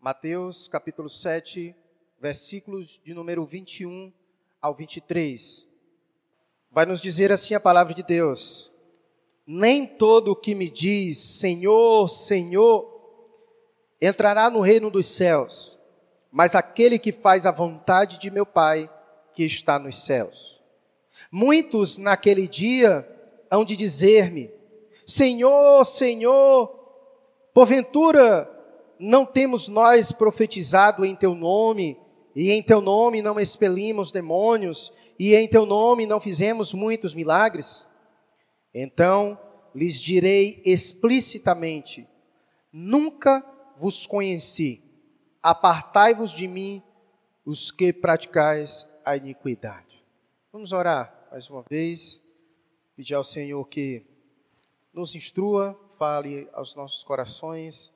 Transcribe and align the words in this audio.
Mateus 0.00 0.68
capítulo 0.68 1.10
7, 1.10 1.74
versículos 2.20 3.00
de 3.02 3.12
número 3.12 3.44
21 3.44 4.12
ao 4.62 4.72
23. 4.72 5.66
Vai 6.70 6.86
nos 6.86 7.00
dizer 7.00 7.32
assim 7.32 7.54
a 7.54 7.60
palavra 7.60 7.92
de 7.92 8.04
Deus: 8.04 8.72
Nem 9.44 9.84
todo 9.84 10.30
o 10.30 10.36
que 10.36 10.54
me 10.54 10.70
diz 10.70 11.18
Senhor, 11.18 12.08
Senhor, 12.08 12.88
entrará 14.00 14.48
no 14.48 14.60
reino 14.60 14.88
dos 14.88 15.06
céus, 15.06 15.76
mas 16.30 16.54
aquele 16.54 16.96
que 16.96 17.10
faz 17.10 17.44
a 17.44 17.50
vontade 17.50 18.20
de 18.20 18.30
meu 18.30 18.46
Pai 18.46 18.88
que 19.34 19.42
está 19.42 19.80
nos 19.80 20.04
céus. 20.04 20.62
Muitos 21.28 21.98
naquele 21.98 22.46
dia 22.46 23.04
hão 23.50 23.64
de 23.64 23.76
dizer-me: 23.76 24.48
Senhor, 25.04 25.84
Senhor, 25.84 26.68
porventura 27.52 28.57
não 28.98 29.24
temos 29.24 29.68
nós 29.68 30.12
profetizado 30.12 31.04
em 31.04 31.14
teu 31.14 31.34
nome, 31.34 31.98
e 32.34 32.50
em 32.50 32.62
teu 32.62 32.80
nome 32.80 33.22
não 33.22 33.38
expelimos 33.38 34.12
demônios, 34.12 34.92
e 35.18 35.34
em 35.34 35.48
teu 35.48 35.66
nome 35.66 36.06
não 36.06 36.20
fizemos 36.20 36.72
muitos 36.72 37.14
milagres? 37.14 37.86
Então 38.74 39.38
lhes 39.74 40.00
direi 40.00 40.62
explicitamente: 40.64 42.08
Nunca 42.72 43.44
vos 43.76 44.06
conheci, 44.06 44.82
apartai-vos 45.42 46.30
de 46.30 46.46
mim, 46.46 46.82
os 47.44 47.70
que 47.70 47.92
praticais 47.92 48.86
a 49.04 49.16
iniquidade. 49.16 50.04
Vamos 50.52 50.72
orar 50.72 51.28
mais 51.30 51.48
uma 51.48 51.64
vez, 51.68 52.22
pedir 52.96 53.14
ao 53.14 53.24
Senhor 53.24 53.64
que 53.68 54.04
nos 54.92 55.14
instrua, 55.14 55.78
fale 55.98 56.48
aos 56.52 56.74
nossos 56.74 57.02
corações 57.02 57.92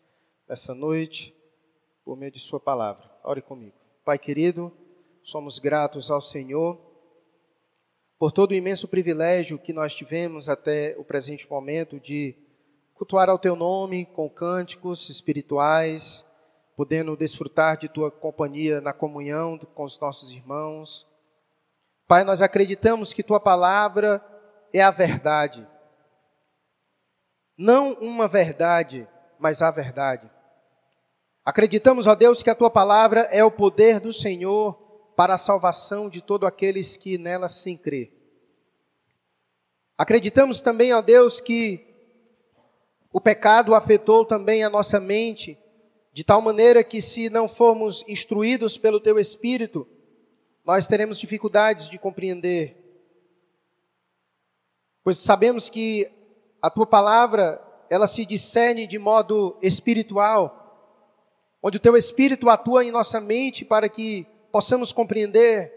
essa 0.49 0.75
noite, 0.75 1.35
por 2.05 2.17
meio 2.17 2.33
de 2.33 2.41
Sua 2.41 2.61
palavra. 2.61 3.11
Ore 3.25 3.43
comigo. 3.43 3.77
Pai 4.05 4.19
querido, 4.19 4.73
somos 5.23 5.59
gratos 5.59 6.11
ao 6.11 6.21
Senhor 6.21 6.93
por 8.19 8.31
todo 8.31 8.53
o 8.53 8.55
imenso 8.55 8.87
privilégio 8.87 9.59
que 9.59 9.73
nós 9.73 9.93
tivemos 9.93 10.49
até 10.49 10.95
o 10.97 11.05
presente 11.05 11.51
momento 11.51 11.99
de 11.99 12.37
cultuar 12.95 13.29
ao 13.29 13.37
Teu 13.37 13.57
nome 13.57 14.07
com 14.07 14.31
cânticos 14.31 15.11
espirituais, 15.11 16.25
podendo 16.77 17.17
desfrutar 17.17 17.77
de 17.77 17.89
Tua 17.89 18.13
companhia 18.13 18.81
na 18.81 18.93
comunhão 18.93 19.59
com 19.59 19.83
os 19.83 19.99
nossos 19.99 20.31
irmãos. 20.31 21.05
Pai, 22.07 22.23
nós 22.23 22.41
acreditamos 22.41 23.13
que 23.13 23.25
Tua 23.25 23.41
palavra 23.41 24.25
é 24.73 24.81
a 24.81 24.93
verdade. 24.93 25.67
Não 27.59 27.95
uma 27.95 28.29
verdade, 28.29 29.09
mas 29.43 29.61
a 29.61 29.73
verdade. 29.73 30.31
Acreditamos, 31.45 32.07
ó 32.07 32.15
Deus, 32.15 32.45
que 32.45 32.49
a 32.49 32.55
tua 32.55 32.71
palavra 32.71 33.23
é 33.33 33.45
o 33.45 33.51
poder 33.51 33.99
do 33.99 34.13
Senhor 34.13 34.75
para 35.17 35.35
a 35.35 35.39
salvação 35.39 36.09
de 36.09 36.23
todos 36.23 36.47
aqueles 36.47 36.97
que 36.97 37.19
nela 37.19 37.49
se 37.49 37.77
crê. 37.77 38.13
Acreditamos 39.99 40.61
também, 40.61 40.93
ó 40.93 41.03
Deus, 41.03 41.41
que 41.41 41.85
o 43.13 43.21
pecado 43.21 43.75
afetou 43.75 44.25
também 44.25 44.63
a 44.63 44.71
nossa 44.71 45.01
mente, 45.01 45.59
de 46.13 46.23
tal 46.23 46.41
maneira 46.41 46.85
que 46.85 47.03
se 47.03 47.29
não 47.29 47.49
formos 47.49 48.05
instruídos 48.07 48.79
pelo 48.79 49.01
teu 49.01 49.19
espírito, 49.19 49.89
nós 50.65 50.87
teremos 50.87 51.19
dificuldades 51.19 51.89
de 51.89 51.99
compreender. 51.99 52.77
Pois 55.03 55.19
sabemos 55.19 55.69
que 55.69 56.09
a 56.63 56.71
tua 56.71 56.87
palavra, 56.87 57.61
ela 57.93 58.07
se 58.07 58.25
discerne 58.25 58.87
de 58.87 58.99
modo 58.99 59.59
espiritual 59.61 60.59
onde 61.63 61.77
o 61.77 61.81
teu 61.81 61.95
Espírito 61.95 62.49
atua 62.49 62.83
em 62.83 62.91
nossa 62.91 63.21
mente 63.21 63.67
para 63.67 63.87
que 63.87 64.27
possamos 64.51 64.95
compreender. 64.95 65.71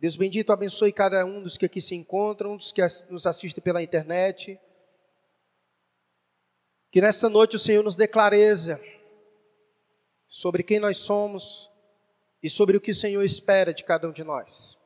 Deus 0.00 0.16
bendito, 0.16 0.54
abençoe 0.54 0.90
cada 0.90 1.22
um 1.26 1.42
dos 1.42 1.58
que 1.58 1.66
aqui 1.66 1.82
se 1.82 1.94
encontram, 1.94 2.56
dos 2.56 2.72
que 2.72 2.80
nos 3.10 3.26
assistem 3.26 3.62
pela 3.62 3.82
internet. 3.82 4.58
Que 6.90 7.02
nesta 7.02 7.28
noite 7.28 7.56
o 7.56 7.58
Senhor 7.58 7.84
nos 7.84 7.94
dê 7.94 8.08
clareza 8.08 8.80
sobre 10.26 10.62
quem 10.62 10.80
nós 10.80 10.96
somos 10.96 11.70
e 12.42 12.48
sobre 12.48 12.78
o 12.78 12.80
que 12.80 12.92
o 12.92 12.94
Senhor 12.94 13.22
espera 13.22 13.74
de 13.74 13.84
cada 13.84 14.08
um 14.08 14.12
de 14.12 14.24
nós. 14.24 14.78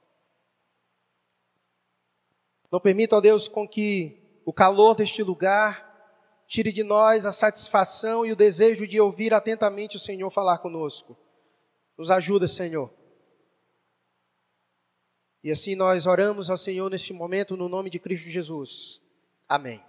Não 2.68 2.80
permita, 2.80 3.14
ó 3.14 3.20
Deus, 3.20 3.46
com 3.46 3.66
que 3.68 4.19
o 4.44 4.52
calor 4.52 4.94
deste 4.94 5.22
lugar 5.22 5.90
Tire 6.50 6.72
de 6.72 6.82
nós 6.82 7.26
a 7.26 7.32
satisfação 7.32 8.26
e 8.26 8.32
o 8.32 8.36
desejo 8.36 8.84
de 8.84 9.00
ouvir 9.00 9.32
atentamente 9.32 9.96
o 9.96 10.00
Senhor 10.00 10.28
falar 10.30 10.58
conosco. 10.58 11.16
Nos 11.96 12.10
ajuda, 12.10 12.48
Senhor. 12.48 12.92
E 15.44 15.52
assim 15.52 15.76
nós 15.76 16.06
oramos 16.06 16.50
ao 16.50 16.58
Senhor 16.58 16.90
neste 16.90 17.12
momento 17.12 17.56
no 17.56 17.68
nome 17.68 17.88
de 17.88 18.00
Cristo 18.00 18.28
Jesus. 18.28 19.00
Amém. 19.48 19.80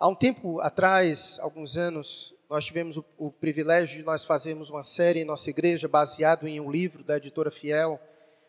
Há 0.00 0.08
um 0.08 0.14
tempo 0.14 0.60
atrás, 0.60 1.38
alguns 1.42 1.76
anos, 1.76 2.34
nós 2.48 2.64
tivemos 2.64 2.96
o, 2.96 3.04
o, 3.18 3.30
privilégio 3.30 3.98
de 3.98 4.04
nós 4.04 4.24
fazermos 4.24 4.70
uma 4.70 4.82
série 4.82 5.20
em 5.20 5.26
nossa 5.26 5.50
igreja 5.50 5.86
baseado 5.86 6.48
em 6.48 6.58
um 6.58 6.70
livro 6.70 7.04
da 7.04 7.18
editora 7.18 7.50
Fiel, 7.50 8.00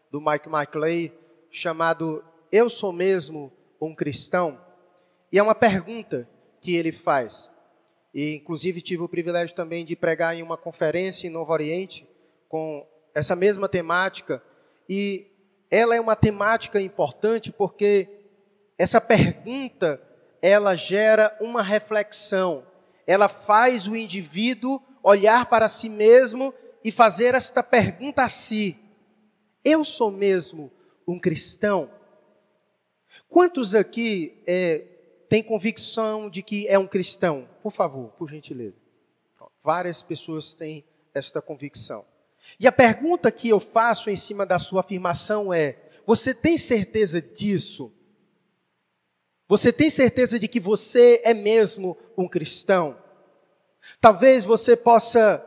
do 0.10 0.22
Mike 0.22 0.48
McLeay, 0.48 1.12
chamado 1.52 2.24
Eu 2.54 2.70
Sou 2.70 2.94
Mesmo 2.94 3.52
um 3.82 3.96
Cristão. 3.96 4.60
E 5.32 5.40
é 5.40 5.44
uma 5.44 5.56
pergunta 5.56 6.28
que 6.62 6.76
ele 6.76 6.92
faz. 6.92 7.50
E, 8.14 8.36
inclusive, 8.36 8.82
tive 8.82 9.04
o 9.04 9.10
privilégio 9.10 9.56
também 9.56 9.86
de 9.86 9.96
pregar 9.96 10.36
em 10.36 10.42
uma 10.42 10.58
conferência 10.58 11.28
em 11.28 11.30
Novo 11.30 11.52
Oriente 11.52 12.08
com 12.48 12.86
essa 13.14 13.36
mesma 13.36 13.70
temática. 13.70 14.42
E 14.90 15.28
ela 15.70 15.96
é 15.96 16.02
uma 16.02 16.16
temática 16.16 16.82
importante 16.82 17.52
porque 17.52 18.08
essa 18.78 19.00
pergunta 19.00 20.02
ela 20.42 20.76
gera 20.76 21.36
uma 21.40 21.62
reflexão. 21.62 22.66
Ela 23.06 23.28
faz 23.28 23.88
o 23.88 23.96
indivíduo 23.96 24.82
olhar 25.04 25.46
para 25.46 25.68
si 25.68 25.90
mesmo 25.90 26.54
e 26.84 26.92
fazer 26.92 27.36
esta 27.36 27.62
pergunta 27.62 28.24
a 28.24 28.30
si: 28.30 28.80
Eu 29.64 29.84
sou 29.84 30.12
mesmo 30.12 30.72
um 31.08 31.20
cristão? 31.20 31.90
Quantos 33.28 33.76
aqui 33.76 34.42
é, 34.46 34.86
tem 35.28 35.44
convicção 35.44 36.30
de 36.30 36.42
que 36.42 36.68
é 36.68 36.78
um 36.78 36.88
cristão? 36.88 37.48
Por 37.62 37.72
favor, 37.72 38.10
por 38.18 38.30
gentileza. 38.30 38.76
Várias 39.64 40.02
pessoas 40.02 40.54
têm 40.54 40.84
esta 41.14 41.42
convicção. 41.42 42.06
E 42.60 42.68
a 42.68 42.72
pergunta 42.72 43.32
que 43.32 43.50
eu 43.50 43.60
faço 43.60 44.10
em 44.10 44.16
cima 44.16 44.46
da 44.46 44.58
sua 44.58 44.80
afirmação 44.82 45.54
é: 45.54 45.78
você 46.06 46.34
tem 46.34 46.58
certeza 46.58 47.22
disso? 47.22 47.94
Você 49.48 49.74
tem 49.74 49.90
certeza 49.90 50.40
de 50.40 50.48
que 50.48 50.60
você 50.60 51.22
é 51.24 51.34
mesmo 51.34 51.98
um 52.18 52.28
cristão? 52.28 52.98
Talvez 54.00 54.46
você 54.46 54.76
possa 54.76 55.44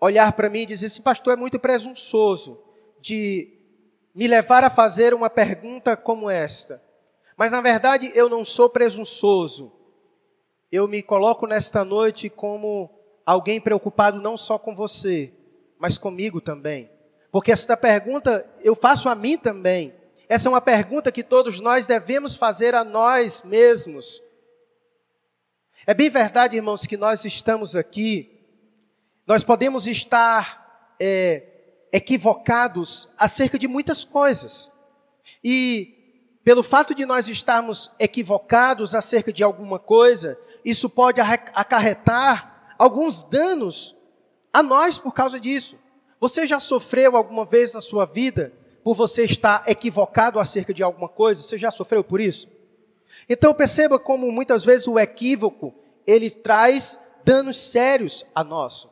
olhar 0.00 0.32
para 0.32 0.50
mim 0.50 0.60
e 0.60 0.66
dizer 0.66 0.86
assim, 0.86 1.02
pastor, 1.02 1.34
é 1.34 1.36
muito 1.36 1.58
presunçoso 1.58 2.62
de 3.00 3.58
me 4.14 4.26
levar 4.26 4.64
a 4.64 4.70
fazer 4.70 5.14
uma 5.14 5.30
pergunta 5.30 5.96
como 5.96 6.28
esta. 6.28 6.82
Mas 7.38 7.52
na 7.52 7.60
verdade 7.60 8.10
eu 8.16 8.28
não 8.28 8.44
sou 8.44 8.68
presunçoso. 8.68 9.72
Eu 10.72 10.88
me 10.88 11.00
coloco 11.00 11.46
nesta 11.46 11.84
noite 11.84 12.28
como 12.28 12.90
alguém 13.24 13.60
preocupado 13.60 14.20
não 14.20 14.36
só 14.36 14.58
com 14.58 14.74
você, 14.74 15.32
mas 15.78 15.96
comigo 15.96 16.40
também. 16.40 16.90
Porque 17.30 17.52
esta 17.52 17.76
pergunta 17.76 18.44
eu 18.60 18.74
faço 18.74 19.08
a 19.08 19.14
mim 19.14 19.38
também. 19.38 19.94
Essa 20.28 20.48
é 20.48 20.50
uma 20.50 20.60
pergunta 20.60 21.12
que 21.12 21.22
todos 21.22 21.60
nós 21.60 21.86
devemos 21.86 22.34
fazer 22.34 22.74
a 22.74 22.82
nós 22.82 23.42
mesmos. 23.42 24.20
É 25.86 25.94
bem 25.94 26.10
verdade, 26.10 26.56
irmãos, 26.56 26.86
que 26.86 26.96
nós 26.96 27.24
estamos 27.24 27.76
aqui, 27.76 28.42
nós 29.24 29.44
podemos 29.44 29.86
estar 29.86 30.96
é, 30.98 31.44
equivocados 31.92 33.08
acerca 33.16 33.56
de 33.56 33.68
muitas 33.68 34.04
coisas. 34.04 34.72
E 35.42 35.97
pelo 36.48 36.62
fato 36.62 36.94
de 36.94 37.04
nós 37.04 37.28
estarmos 37.28 37.90
equivocados 37.98 38.94
acerca 38.94 39.30
de 39.30 39.44
alguma 39.44 39.78
coisa, 39.78 40.40
isso 40.64 40.88
pode 40.88 41.20
acarretar 41.20 42.72
alguns 42.78 43.22
danos 43.22 43.94
a 44.50 44.62
nós 44.62 44.98
por 44.98 45.12
causa 45.12 45.38
disso. 45.38 45.76
Você 46.18 46.46
já 46.46 46.58
sofreu 46.58 47.18
alguma 47.18 47.44
vez 47.44 47.74
na 47.74 47.82
sua 47.82 48.06
vida 48.06 48.50
por 48.82 48.94
você 48.94 49.26
estar 49.26 49.62
equivocado 49.66 50.40
acerca 50.40 50.72
de 50.72 50.82
alguma 50.82 51.06
coisa? 51.06 51.42
Você 51.42 51.58
já 51.58 51.70
sofreu 51.70 52.02
por 52.02 52.18
isso? 52.18 52.48
Então 53.28 53.52
perceba 53.52 53.98
como 53.98 54.32
muitas 54.32 54.64
vezes 54.64 54.86
o 54.86 54.98
equívoco, 54.98 55.74
ele 56.06 56.30
traz 56.30 56.98
danos 57.26 57.58
sérios 57.58 58.24
a 58.34 58.42
nós. 58.42 58.88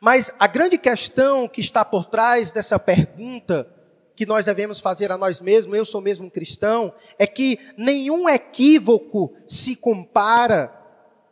Mas 0.00 0.30
a 0.38 0.46
grande 0.46 0.78
questão 0.78 1.48
que 1.48 1.60
está 1.60 1.84
por 1.84 2.04
trás 2.04 2.52
dessa 2.52 2.78
pergunta 2.78 3.73
que 4.16 4.26
nós 4.26 4.44
devemos 4.44 4.78
fazer 4.78 5.10
a 5.10 5.18
nós 5.18 5.40
mesmos, 5.40 5.76
eu 5.76 5.84
sou 5.84 6.00
mesmo 6.00 6.26
um 6.26 6.30
cristão, 6.30 6.94
é 7.18 7.26
que 7.26 7.58
nenhum 7.76 8.28
equívoco 8.28 9.34
se 9.46 9.74
compara 9.74 10.72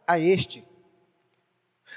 a 0.07 0.19
este. 0.19 0.65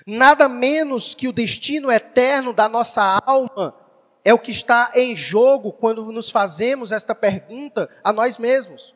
Nada 0.06 0.48
menos 0.48 1.16
que 1.16 1.28
o 1.28 1.34
destino 1.34 1.92
eterno 1.92 2.54
da 2.54 2.68
nossa 2.68 3.20
alma 3.26 3.76
é 4.24 4.34
o 4.34 4.40
que 4.40 4.52
está 4.52 4.92
em 4.96 5.16
jogo 5.16 5.72
quando 5.72 6.12
nos 6.12 6.30
fazemos 6.30 6.92
esta 6.92 7.16
pergunta 7.16 7.90
a 8.04 8.12
nós 8.12 8.38
mesmos. 8.38 8.94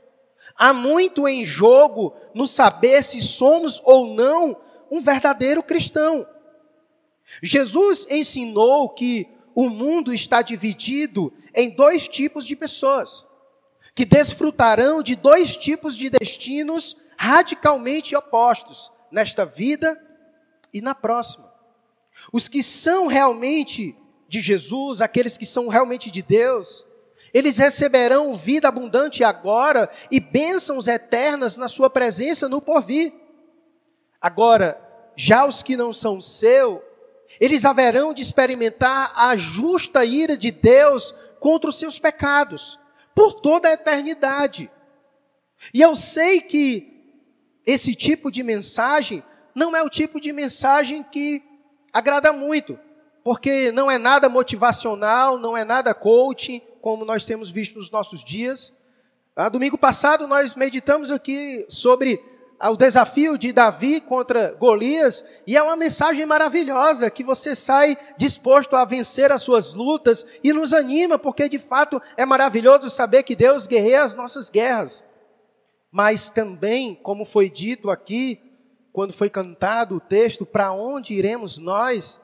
Há 0.56 0.74
muito 0.74 1.27
em 1.27 1.45
jogo 1.45 2.15
no 2.33 2.47
saber 2.47 3.03
se 3.03 3.21
somos 3.21 3.81
ou 3.86 4.13
não 4.13 4.57
um 4.91 5.00
verdadeiro 5.00 5.62
cristão. 5.63 6.27
Jesus 7.41 8.07
ensinou 8.09 8.89
que 8.89 9.30
o 9.56 9.69
mundo 9.69 10.13
está 10.13 10.42
dividido 10.42 11.34
em 11.56 11.69
dois 11.69 12.07
tipos 12.07 12.46
de 12.46 12.56
pessoas, 12.56 13.25
que 13.96 14.06
desfrutarão 14.06 15.04
de 15.04 15.16
dois 15.16 15.57
tipos 15.57 15.98
de 15.98 16.10
destinos 16.10 16.96
radicalmente 17.18 18.16
opostos 18.16 18.92
nesta 19.12 19.46
vida 19.46 20.00
e 20.74 20.81
na 20.81 20.96
próxima. 20.96 21.51
Os 22.31 22.48
que 22.48 22.63
são 22.63 23.07
realmente 23.07 23.96
de 24.28 24.42
Jesus, 24.42 25.01
aqueles 25.01 25.38
que 25.38 25.46
são 25.46 25.68
realmente 25.68 26.12
de 26.12 26.22
Deus, 26.22 26.86
eles 27.34 27.57
receberão 27.57 28.34
vida 28.36 28.68
abundante 28.68 29.24
agora 29.24 29.90
e 30.12 30.19
bênçãos 30.19 30.88
eternas 30.88 31.57
na 31.57 31.68
sua 31.68 31.90
presença 31.90 32.48
no 32.48 32.62
porvir. 32.62 33.13
Agora, 34.22 34.80
já 35.16 35.46
os 35.46 35.62
que 35.63 35.75
não 35.75 35.92
são 35.92 36.22
seu, 36.22 36.84
eles 37.40 37.66
haverão 37.66 38.14
de 38.14 38.22
experimentar 38.22 39.12
a 39.16 39.36
justa 39.36 40.06
ira 40.06 40.38
de 40.38 40.52
Deus 40.52 41.14
contra 41.40 41.70
os 41.70 41.78
seus 41.78 42.00
pecados, 42.00 42.80
por 43.14 43.34
toda 43.34 43.68
a 43.68 43.74
eternidade. 43.74 44.70
E 45.74 45.81
eu 45.81 45.96
sei 45.96 46.42
que 46.42 46.90
esse 47.66 47.94
tipo 47.94 48.31
de 48.31 48.44
mensagem 48.44 49.24
não 49.54 49.76
é 49.76 49.84
o 49.84 49.90
tipo 49.90 50.20
de 50.20 50.31
mensagem 50.31 51.04
que 51.04 51.44
agrada 51.92 52.31
muito, 52.31 52.80
porque 53.24 53.72
não 53.72 53.92
é 53.92 53.98
nada 53.98 54.30
motivacional, 54.30 55.38
não 55.38 55.56
é 55.56 55.64
nada 55.64 55.94
coaching, 55.94 56.62
como 56.82 57.04
nós 57.04 57.25
temos 57.25 57.50
visto 57.50 57.78
nos 57.78 57.92
nossos 57.92 58.24
dias. 58.24 58.74
Ah, 59.36 59.50
domingo 59.50 59.78
passado 59.78 60.28
nós 60.28 60.56
meditamos 60.56 61.12
aqui 61.12 61.66
sobre 61.70 62.24
o 62.68 62.76
desafio 62.76 63.38
de 63.38 63.54
Davi 63.54 64.02
contra 64.02 64.54
Golias, 64.60 65.24
e 65.48 65.56
é 65.56 65.64
uma 65.64 65.78
mensagem 65.78 66.26
maravilhosa 66.26 67.10
que 67.10 67.24
você 67.24 67.56
sai 67.56 67.98
disposto 68.18 68.76
a 68.76 68.84
vencer 68.84 69.32
as 69.32 69.42
suas 69.42 69.74
lutas 69.74 70.26
e 70.44 70.52
nos 70.52 70.74
anima, 70.74 71.18
porque 71.18 71.48
de 71.48 71.58
fato 71.58 72.02
é 72.18 72.26
maravilhoso 72.26 72.90
saber 72.90 73.24
que 73.24 73.36
Deus 73.36 73.66
guerreia 73.66 74.04
as 74.04 74.14
nossas 74.14 74.50
guerras. 74.50 75.02
Mas 75.90 76.30
também, 76.30 76.96
como 76.96 77.24
foi 77.24 77.50
dito 77.50 77.90
aqui, 77.90 78.42
quando 78.92 79.14
foi 79.14 79.30
cantado 79.30 79.96
o 79.96 80.02
texto, 80.02 80.46
para 80.46 80.74
onde 80.74 81.14
iremos 81.14 81.58
nós? 81.58 82.20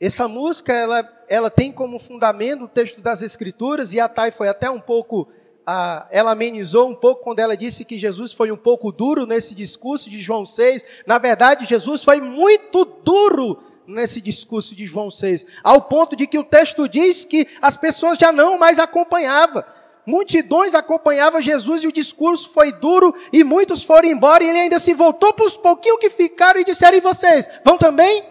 Essa 0.00 0.26
música, 0.26 0.72
ela, 0.72 1.06
ela 1.28 1.50
tem 1.50 1.70
como 1.70 1.98
fundamento 1.98 2.64
o 2.64 2.68
texto 2.68 3.02
das 3.02 3.20
Escrituras, 3.20 3.92
e 3.92 4.00
a 4.00 4.08
Thay 4.08 4.30
foi 4.30 4.48
até 4.48 4.70
um 4.70 4.80
pouco 4.80 5.28
ah, 5.66 6.06
ela 6.10 6.32
amenizou 6.32 6.88
um 6.88 6.94
pouco 6.94 7.22
quando 7.22 7.38
ela 7.38 7.56
disse 7.56 7.84
que 7.84 7.98
Jesus 7.98 8.32
foi 8.32 8.50
um 8.50 8.56
pouco 8.56 8.90
duro 8.90 9.26
nesse 9.26 9.54
discurso 9.54 10.08
de 10.10 10.18
João 10.20 10.44
6. 10.44 10.82
Na 11.06 11.18
verdade, 11.18 11.64
Jesus 11.64 12.02
foi 12.02 12.20
muito 12.20 12.84
duro 12.84 13.62
nesse 13.86 14.20
discurso 14.20 14.74
de 14.74 14.86
João 14.86 15.10
6, 15.10 15.44
ao 15.62 15.82
ponto 15.82 16.14
de 16.14 16.26
que 16.26 16.38
o 16.38 16.44
texto 16.44 16.88
diz 16.88 17.24
que 17.24 17.46
as 17.60 17.76
pessoas 17.76 18.18
já 18.18 18.32
não 18.32 18.58
mais 18.58 18.78
acompanhavam. 18.78 19.64
Multidões 20.06 20.74
acompanhavam 20.74 21.42
Jesus 21.42 21.84
e 21.84 21.86
o 21.86 21.92
discurso 21.92 22.50
foi 22.50 22.72
duro 22.72 23.14
e 23.32 23.44
muitos 23.44 23.82
foram 23.82 24.08
embora 24.08 24.42
e 24.42 24.48
ele 24.48 24.58
ainda 24.58 24.78
se 24.78 24.94
voltou 24.94 25.32
para 25.32 25.44
os 25.44 25.56
pouquinhos 25.56 26.00
que 26.00 26.08
ficaram 26.08 26.60
e 26.60 26.64
disseram: 26.64 26.96
E 26.96 27.00
vocês, 27.00 27.48
vão 27.64 27.76
também? 27.76 28.24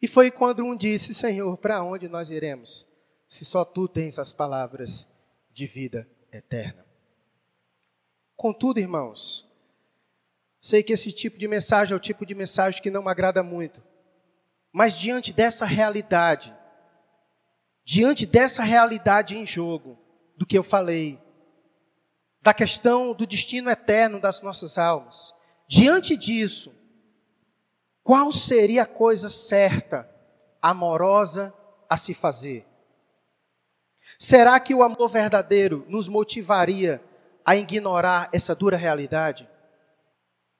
E 0.00 0.06
foi 0.06 0.30
quando 0.30 0.64
um 0.64 0.76
disse: 0.76 1.12
Senhor, 1.12 1.56
para 1.58 1.82
onde 1.82 2.08
nós 2.08 2.30
iremos? 2.30 2.86
Se 3.28 3.44
só 3.44 3.64
tu 3.64 3.88
tens 3.88 4.18
as 4.18 4.32
palavras 4.32 5.09
de 5.60 5.66
vida 5.66 6.08
eterna. 6.32 6.86
Contudo, 8.34 8.80
irmãos, 8.80 9.46
sei 10.58 10.82
que 10.82 10.94
esse 10.94 11.12
tipo 11.12 11.38
de 11.38 11.46
mensagem 11.46 11.92
é 11.92 11.96
o 11.96 12.00
tipo 12.00 12.24
de 12.24 12.34
mensagem 12.34 12.80
que 12.80 12.90
não 12.90 13.02
me 13.02 13.10
agrada 13.10 13.42
muito. 13.42 13.84
Mas 14.72 14.98
diante 14.98 15.34
dessa 15.34 15.66
realidade, 15.66 16.56
diante 17.84 18.24
dessa 18.24 18.62
realidade 18.62 19.36
em 19.36 19.44
jogo, 19.44 19.98
do 20.34 20.46
que 20.46 20.56
eu 20.56 20.62
falei, 20.62 21.20
da 22.40 22.54
questão 22.54 23.12
do 23.12 23.26
destino 23.26 23.68
eterno 23.68 24.18
das 24.18 24.40
nossas 24.40 24.78
almas, 24.78 25.34
diante 25.68 26.16
disso, 26.16 26.74
qual 28.02 28.32
seria 28.32 28.84
a 28.84 28.86
coisa 28.86 29.28
certa, 29.28 30.10
amorosa 30.62 31.52
a 31.86 31.98
se 31.98 32.14
fazer? 32.14 32.69
Será 34.18 34.58
que 34.60 34.74
o 34.74 34.82
amor 34.82 35.08
verdadeiro 35.08 35.84
nos 35.88 36.08
motivaria 36.08 37.02
a 37.44 37.56
ignorar 37.56 38.28
essa 38.32 38.54
dura 38.54 38.76
realidade? 38.76 39.48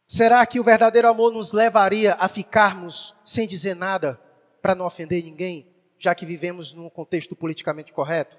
Será 0.06 0.44
que 0.44 0.58
o 0.58 0.64
verdadeiro 0.64 1.08
amor 1.08 1.32
nos 1.32 1.52
levaria 1.52 2.14
a 2.14 2.29
ficarmos 2.29 3.14
sem 3.25 3.47
dizer 3.47 3.76
nada 3.76 4.20
para 4.61 4.75
não 4.75 4.85
ofender 4.85 5.23
ninguém, 5.23 5.73
já 5.99 6.14
que 6.14 6.26
vivemos 6.26 6.73
num 6.73 6.91
contexto 6.91 7.37
politicamente 7.37 7.93
correto? 7.93 8.37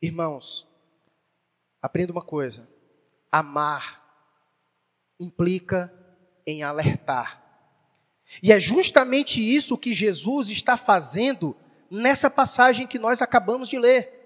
Irmãos, 0.00 0.68
aprenda 1.82 2.12
uma 2.12 2.22
coisa: 2.22 2.68
amar 3.30 4.06
implica 5.18 5.92
em 6.46 6.62
alertar. 6.62 7.42
E 8.42 8.52
é 8.52 8.60
justamente 8.60 9.40
isso 9.40 9.76
que 9.76 9.92
Jesus 9.92 10.48
está 10.48 10.76
fazendo 10.76 11.56
nessa 11.90 12.30
passagem 12.30 12.86
que 12.86 12.98
nós 12.98 13.20
acabamos 13.20 13.68
de 13.68 13.78
ler. 13.78 14.20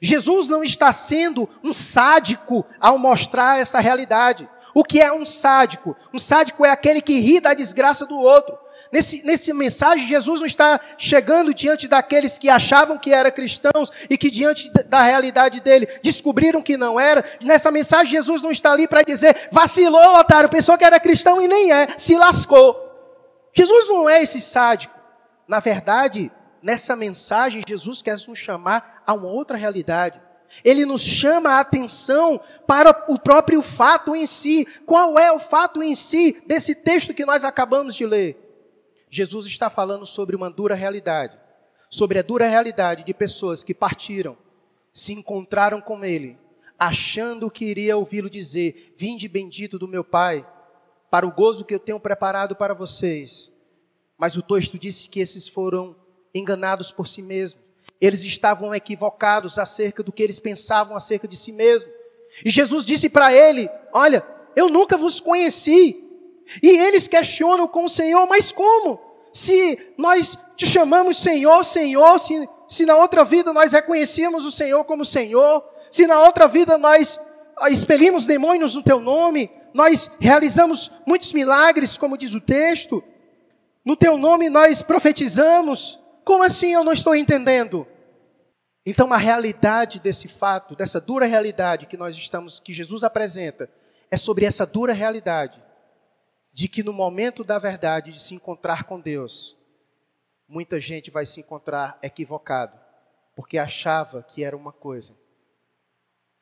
Jesus 0.00 0.48
não 0.48 0.62
está 0.62 0.92
sendo 0.92 1.48
um 1.64 1.72
sádico 1.72 2.64
ao 2.78 2.98
mostrar 2.98 3.58
essa 3.58 3.80
realidade. 3.80 4.48
O 4.72 4.84
que 4.84 5.00
é 5.00 5.12
um 5.12 5.24
sádico? 5.24 5.96
Um 6.14 6.18
sádico 6.18 6.64
é 6.64 6.70
aquele 6.70 7.00
que 7.00 7.18
ri 7.18 7.40
da 7.40 7.54
desgraça 7.54 8.06
do 8.06 8.16
outro. 8.16 8.56
Nesse, 8.92 9.24
nesse 9.24 9.52
mensagem, 9.52 10.06
Jesus 10.06 10.40
não 10.40 10.46
está 10.46 10.80
chegando 10.96 11.52
diante 11.52 11.88
daqueles 11.88 12.38
que 12.38 12.48
achavam 12.48 12.98
que 12.98 13.12
eram 13.12 13.30
cristãos 13.30 13.90
e 14.08 14.16
que, 14.16 14.30
diante 14.30 14.70
da 14.86 15.02
realidade 15.02 15.60
dele, 15.60 15.86
descobriram 16.02 16.62
que 16.62 16.76
não 16.76 16.98
era. 16.98 17.24
Nessa 17.40 17.70
mensagem, 17.70 18.12
Jesus 18.12 18.42
não 18.42 18.50
está 18.50 18.72
ali 18.72 18.88
para 18.88 19.02
dizer, 19.02 19.48
vacilou, 19.50 20.18
otário, 20.18 20.48
pensou 20.48 20.78
que 20.78 20.84
era 20.84 21.00
cristão 21.00 21.40
e 21.40 21.48
nem 21.48 21.72
é, 21.72 21.88
se 21.98 22.16
lascou. 22.16 22.76
Jesus 23.52 23.88
não 23.88 24.08
é 24.08 24.22
esse 24.22 24.40
sádico. 24.40 24.94
Na 25.46 25.60
verdade, 25.60 26.30
nessa 26.62 26.94
mensagem, 26.96 27.62
Jesus 27.66 28.02
quer 28.02 28.16
nos 28.26 28.38
chamar 28.38 29.02
a 29.06 29.12
uma 29.12 29.28
outra 29.28 29.56
realidade. 29.56 30.20
Ele 30.64 30.84
nos 30.84 31.02
chama 31.02 31.50
a 31.50 31.60
atenção 31.60 32.40
para 32.66 33.04
o 33.08 33.18
próprio 33.18 33.62
fato 33.62 34.16
em 34.16 34.26
si. 34.26 34.66
Qual 34.84 35.18
é 35.18 35.30
o 35.30 35.38
fato 35.38 35.82
em 35.82 35.94
si 35.94 36.42
desse 36.46 36.74
texto 36.74 37.14
que 37.14 37.24
nós 37.24 37.44
acabamos 37.44 37.94
de 37.94 38.04
ler? 38.04 38.36
Jesus 39.08 39.46
está 39.46 39.70
falando 39.70 40.04
sobre 40.04 40.34
uma 40.34 40.50
dura 40.50 40.74
realidade. 40.74 41.38
Sobre 41.88 42.18
a 42.18 42.22
dura 42.22 42.46
realidade 42.46 43.04
de 43.04 43.12
pessoas 43.12 43.64
que 43.64 43.74
partiram, 43.74 44.38
se 44.92 45.12
encontraram 45.12 45.80
com 45.80 46.04
Ele, 46.04 46.38
achando 46.78 47.50
que 47.50 47.64
iria 47.64 47.96
ouvi-lo 47.96 48.30
dizer: 48.30 48.94
Vinde 48.96 49.26
bendito 49.26 49.76
do 49.76 49.88
meu 49.88 50.04
Pai, 50.04 50.46
para 51.10 51.26
o 51.26 51.32
gozo 51.32 51.64
que 51.64 51.74
eu 51.74 51.80
tenho 51.80 51.98
preparado 51.98 52.54
para 52.54 52.74
vocês. 52.74 53.50
Mas 54.16 54.36
o 54.36 54.42
texto 54.42 54.78
disse 54.78 55.08
que 55.08 55.18
esses 55.18 55.48
foram 55.48 55.96
enganados 56.34 56.90
por 56.90 57.06
si 57.06 57.22
mesmos. 57.22 57.62
Eles 58.00 58.22
estavam 58.22 58.74
equivocados 58.74 59.58
acerca 59.58 60.02
do 60.02 60.12
que 60.12 60.22
eles 60.22 60.40
pensavam 60.40 60.96
acerca 60.96 61.28
de 61.28 61.36
si 61.36 61.52
mesmos. 61.52 61.92
E 62.44 62.50
Jesus 62.50 62.84
disse 62.84 63.08
para 63.08 63.32
ele: 63.32 63.68
Olha, 63.92 64.24
eu 64.56 64.68
nunca 64.68 64.96
vos 64.96 65.20
conheci. 65.20 66.04
E 66.62 66.68
eles 66.68 67.06
questionam 67.06 67.68
com 67.68 67.84
o 67.84 67.88
Senhor: 67.88 68.26
Mas 68.26 68.52
como? 68.52 69.00
Se 69.32 69.78
nós 69.96 70.36
te 70.56 70.66
chamamos 70.66 71.18
Senhor, 71.18 71.64
Senhor, 71.64 72.18
se, 72.18 72.48
se 72.68 72.84
na 72.84 72.96
outra 72.96 73.24
vida 73.24 73.52
nós 73.52 73.72
reconhecíamos 73.72 74.44
o 74.44 74.50
Senhor 74.50 74.84
como 74.84 75.04
Senhor, 75.04 75.64
se 75.90 76.06
na 76.06 76.20
outra 76.20 76.48
vida 76.48 76.76
nós 76.76 77.20
ah, 77.56 77.70
expelimos 77.70 78.26
demônios 78.26 78.74
no 78.74 78.82
teu 78.82 79.00
nome, 79.00 79.50
nós 79.72 80.10
realizamos 80.18 80.90
muitos 81.06 81.32
milagres, 81.32 81.96
como 81.96 82.16
diz 82.16 82.34
o 82.34 82.40
texto, 82.40 83.02
no 83.84 83.94
teu 83.94 84.16
nome 84.16 84.48
nós 84.48 84.82
profetizamos, 84.82 85.98
como 86.24 86.44
assim 86.44 86.72
eu 86.72 86.84
não 86.84 86.92
estou 86.92 87.14
entendendo? 87.14 87.86
Então 88.84 89.12
a 89.12 89.16
realidade 89.16 90.00
desse 90.00 90.28
fato, 90.28 90.74
dessa 90.74 91.00
dura 91.00 91.26
realidade 91.26 91.86
que 91.86 91.96
nós 91.96 92.16
estamos, 92.16 92.58
que 92.58 92.72
Jesus 92.72 93.02
apresenta, 93.02 93.70
é 94.10 94.16
sobre 94.16 94.44
essa 94.44 94.66
dura 94.66 94.92
realidade 94.92 95.62
de 96.52 96.68
que 96.68 96.82
no 96.82 96.92
momento 96.92 97.44
da 97.44 97.58
verdade 97.58 98.12
de 98.12 98.22
se 98.22 98.34
encontrar 98.34 98.84
com 98.84 99.00
Deus, 99.00 99.56
muita 100.48 100.80
gente 100.80 101.10
vai 101.10 101.24
se 101.24 101.40
encontrar 101.40 101.98
equivocado, 102.02 102.78
porque 103.36 103.56
achava 103.56 104.22
que 104.22 104.42
era 104.42 104.56
uma 104.56 104.72
coisa 104.72 105.14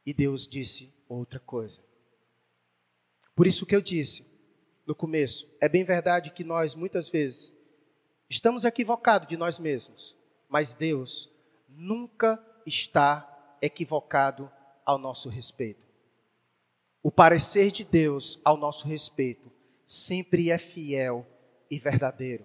e 0.06 0.14
Deus 0.14 0.46
disse 0.46 0.94
outra 1.08 1.38
coisa. 1.38 1.80
Por 3.36 3.46
isso 3.46 3.66
que 3.66 3.76
eu 3.76 3.82
disse, 3.82 4.26
no 4.86 4.94
começo. 4.94 5.46
É 5.60 5.68
bem 5.68 5.84
verdade 5.84 6.30
que 6.30 6.42
nós, 6.42 6.74
muitas 6.74 7.10
vezes, 7.10 7.54
estamos 8.28 8.64
equivocados 8.64 9.28
de 9.28 9.36
nós 9.36 9.58
mesmos, 9.58 10.16
mas 10.48 10.74
Deus 10.74 11.30
nunca 11.68 12.42
está 12.66 13.56
equivocado 13.60 14.50
ao 14.84 14.98
nosso 14.98 15.28
respeito. 15.28 15.86
O 17.02 17.10
parecer 17.10 17.70
de 17.70 17.84
Deus 17.84 18.40
ao 18.44 18.56
nosso 18.56 18.86
respeito 18.86 19.50
sempre 19.84 20.50
é 20.50 20.58
fiel 20.58 21.26
e 21.70 21.78
verdadeiro. 21.78 22.44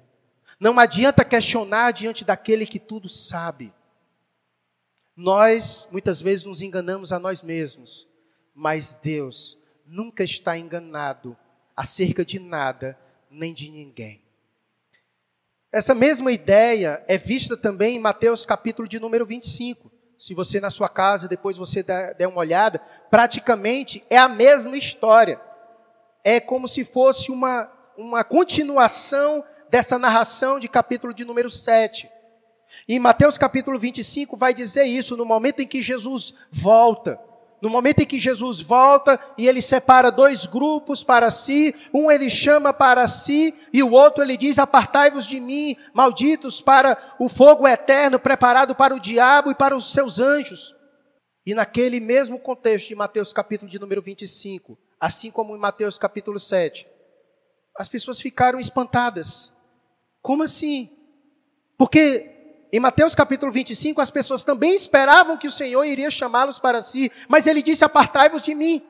Não 0.59 0.79
adianta 0.79 1.25
questionar 1.25 1.91
diante 1.91 2.23
daquele 2.23 2.65
que 2.65 2.79
tudo 2.79 3.09
sabe. 3.09 3.73
Nós, 5.15 5.87
muitas 5.91 6.21
vezes, 6.21 6.45
nos 6.45 6.61
enganamos 6.61 7.11
a 7.11 7.19
nós 7.19 7.41
mesmos, 7.41 8.07
mas 8.53 8.95
Deus 8.95 9.57
nunca 9.85 10.23
está 10.23 10.57
enganado 10.57 11.37
acerca 11.75 12.23
de 12.23 12.39
nada 12.39 12.97
nem 13.29 13.53
de 13.53 13.69
ninguém. 13.69 14.22
Essa 15.73 15.95
mesma 15.95 16.31
ideia 16.31 17.03
é 17.07 17.17
vista 17.17 17.57
também 17.57 17.95
em 17.95 17.99
Mateus 17.99 18.45
capítulo 18.45 18.87
de 18.87 18.99
número 18.99 19.25
25. 19.25 19.91
Se 20.19 20.35
você 20.35 20.59
na 20.59 20.69
sua 20.69 20.87
casa, 20.87 21.27
depois 21.27 21.57
você 21.57 21.81
der 21.81 22.27
uma 22.27 22.41
olhada, 22.41 22.79
praticamente 23.09 24.05
é 24.07 24.15
a 24.15 24.29
mesma 24.29 24.77
história. 24.77 25.41
É 26.23 26.39
como 26.39 26.67
se 26.67 26.85
fosse 26.85 27.31
uma, 27.31 27.71
uma 27.97 28.23
continuação 28.23 29.43
dessa 29.67 29.97
narração 29.97 30.59
de 30.59 30.67
capítulo 30.67 31.11
de 31.11 31.25
número 31.25 31.49
7. 31.49 32.07
E 32.87 32.99
Mateus 32.99 33.39
capítulo 33.39 33.79
25 33.79 34.37
vai 34.37 34.53
dizer 34.53 34.83
isso, 34.83 35.17
no 35.17 35.25
momento 35.25 35.61
em 35.61 35.67
que 35.67 35.81
Jesus 35.81 36.35
volta. 36.51 37.19
No 37.63 37.69
momento 37.69 38.01
em 38.01 38.05
que 38.05 38.19
Jesus 38.19 38.59
volta 38.59 39.17
e 39.37 39.47
ele 39.47 39.61
separa 39.61 40.11
dois 40.11 40.45
grupos 40.45 41.01
para 41.01 41.31
si, 41.31 41.73
um 41.93 42.11
ele 42.11 42.29
chama 42.29 42.73
para 42.73 43.07
si 43.07 43.55
e 43.71 43.81
o 43.81 43.91
outro 43.91 44.21
ele 44.21 44.35
diz: 44.35 44.59
Apartai-vos 44.59 45.25
de 45.25 45.39
mim, 45.39 45.77
malditos, 45.93 46.59
para 46.59 46.97
o 47.17 47.29
fogo 47.29 47.65
eterno 47.65 48.19
preparado 48.19 48.75
para 48.75 48.93
o 48.93 48.99
diabo 48.99 49.49
e 49.49 49.55
para 49.55 49.77
os 49.77 49.93
seus 49.93 50.19
anjos. 50.19 50.75
E 51.45 51.55
naquele 51.55 52.01
mesmo 52.01 52.37
contexto 52.37 52.89
de 52.89 52.95
Mateus 52.95 53.31
capítulo 53.31 53.71
de 53.71 53.79
número 53.79 54.01
25, 54.01 54.77
assim 54.99 55.31
como 55.31 55.55
em 55.55 55.59
Mateus 55.59 55.97
capítulo 55.97 56.41
7, 56.41 56.85
as 57.77 57.87
pessoas 57.87 58.19
ficaram 58.19 58.59
espantadas. 58.59 59.53
Como 60.21 60.43
assim? 60.43 60.91
Porque 61.77 62.32
em 62.75 62.79
Mateus 62.79 63.13
capítulo 63.13 63.51
25, 63.51 64.01
as 64.01 64.09
pessoas 64.09 64.43
também 64.43 64.73
esperavam 64.73 65.37
que 65.37 65.45
o 65.45 65.51
Senhor 65.51 65.83
iria 65.83 66.09
chamá-los 66.09 66.57
para 66.57 66.81
si, 66.81 67.11
mas 67.27 67.45
ele 67.45 67.61
disse: 67.61 67.85
Apartai-vos 67.85 68.41
de 68.41 68.55
mim. 68.55 68.81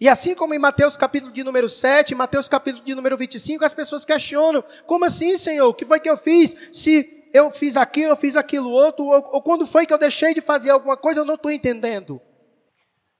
E 0.00 0.08
assim 0.08 0.32
como 0.32 0.54
em 0.54 0.60
Mateus 0.60 0.96
capítulo 0.96 1.32
de 1.32 1.42
número 1.42 1.68
7, 1.68 2.14
Mateus 2.14 2.46
capítulo 2.46 2.84
de 2.84 2.94
número 2.94 3.16
25, 3.16 3.64
as 3.64 3.74
pessoas 3.74 4.04
questionam: 4.04 4.62
Como 4.86 5.04
assim, 5.04 5.36
Senhor? 5.36 5.66
O 5.66 5.74
que 5.74 5.84
foi 5.84 5.98
que 5.98 6.08
eu 6.08 6.16
fiz? 6.16 6.54
Se 6.72 7.28
eu 7.34 7.50
fiz 7.50 7.76
aquilo, 7.76 8.12
eu 8.12 8.16
fiz 8.16 8.36
aquilo 8.36 8.70
outro, 8.70 9.04
ou, 9.04 9.28
ou 9.32 9.42
quando 9.42 9.66
foi 9.66 9.86
que 9.86 9.92
eu 9.92 9.98
deixei 9.98 10.32
de 10.32 10.40
fazer 10.40 10.70
alguma 10.70 10.96
coisa, 10.96 11.18
eu 11.18 11.24
não 11.24 11.34
estou 11.34 11.50
entendendo. 11.50 12.22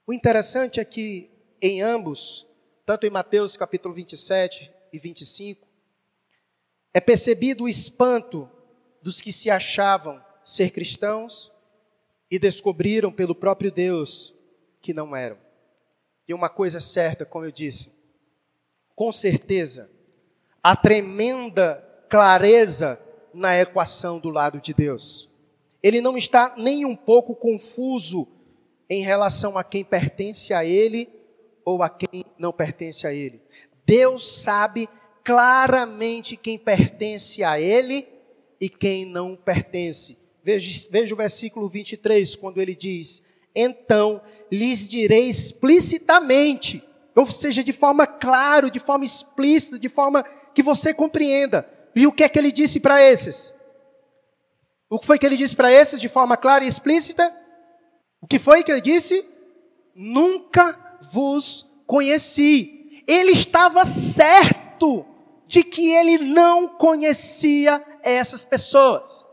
O 0.07 0.13
interessante 0.13 0.79
é 0.79 0.85
que 0.85 1.29
em 1.61 1.81
ambos, 1.81 2.47
tanto 2.85 3.05
em 3.05 3.09
Mateus 3.09 3.57
capítulo 3.57 3.93
27 3.93 4.71
e 4.93 4.97
25, 4.97 5.67
é 6.93 7.01
percebido 7.01 7.65
o 7.65 7.69
espanto 7.69 8.49
dos 9.01 9.21
que 9.21 9.31
se 9.31 9.49
achavam 9.49 10.23
ser 10.43 10.71
cristãos 10.71 11.51
e 12.29 12.39
descobriram 12.39 13.11
pelo 13.11 13.35
próprio 13.35 13.71
Deus 13.71 14.33
que 14.81 14.93
não 14.93 15.15
eram. 15.15 15.37
E 16.27 16.33
uma 16.33 16.49
coisa 16.49 16.79
certa, 16.79 17.25
como 17.25 17.45
eu 17.45 17.51
disse, 17.51 17.91
com 18.95 19.11
certeza, 19.11 19.89
a 20.63 20.75
tremenda 20.75 21.87
clareza 22.09 23.01
na 23.33 23.57
equação 23.57 24.19
do 24.19 24.29
lado 24.29 24.59
de 24.59 24.73
Deus. 24.73 25.31
Ele 25.81 26.01
não 26.01 26.17
está 26.17 26.53
nem 26.57 26.85
um 26.85 26.95
pouco 26.95 27.35
confuso 27.35 28.27
em 28.89 29.01
relação 29.01 29.57
a 29.57 29.63
quem 29.63 29.83
pertence 29.83 30.53
a 30.53 30.63
Ele 30.63 31.09
ou 31.65 31.81
a 31.81 31.89
quem 31.89 32.23
não 32.37 32.51
pertence 32.51 33.07
a 33.07 33.13
Ele. 33.13 33.41
Deus 33.85 34.41
sabe 34.41 34.87
claramente 35.23 36.35
quem 36.35 36.57
pertence 36.57 37.43
a 37.43 37.59
Ele 37.59 38.07
e 38.61 38.69
quem 38.69 39.05
não 39.05 39.35
pertence. 39.35 40.15
Veja, 40.43 40.87
veja 40.91 41.15
o 41.15 41.17
versículo 41.17 41.67
23, 41.67 42.35
quando 42.35 42.61
ele 42.61 42.75
diz: 42.75 43.23
Então 43.55 44.21
lhes 44.51 44.87
direi 44.87 45.27
explicitamente, 45.27 46.83
ou 47.15 47.25
seja, 47.25 47.63
de 47.63 47.73
forma 47.73 48.05
clara, 48.05 48.69
de 48.69 48.79
forma 48.79 49.03
explícita, 49.03 49.79
de 49.79 49.89
forma 49.89 50.23
que 50.53 50.61
você 50.61 50.93
compreenda. 50.93 51.67
E 51.95 52.05
o 52.05 52.11
que 52.11 52.23
é 52.23 52.29
que 52.29 52.37
ele 52.37 52.51
disse 52.51 52.79
para 52.79 53.01
esses? 53.01 53.53
O 54.89 54.99
que 54.99 55.07
foi 55.07 55.17
que 55.17 55.25
ele 55.25 55.37
disse 55.37 55.55
para 55.55 55.71
esses 55.71 55.99
de 55.99 56.07
forma 56.07 56.37
clara 56.37 56.63
e 56.63 56.67
explícita? 56.67 57.35
O 58.21 58.27
que 58.27 58.37
foi 58.37 58.63
que 58.63 58.71
ele 58.71 58.81
disse? 58.81 59.27
Nunca 59.95 60.99
vos 61.11 61.67
conheci. 61.87 63.01
Ele 63.07 63.31
estava 63.31 63.85
certo 63.85 65.05
de 65.47 65.63
que 65.63 65.91
ele 65.91 66.19
não 66.19 66.67
conhecia 66.67 67.83
essas 68.03 68.43
pessoas. 68.43 69.25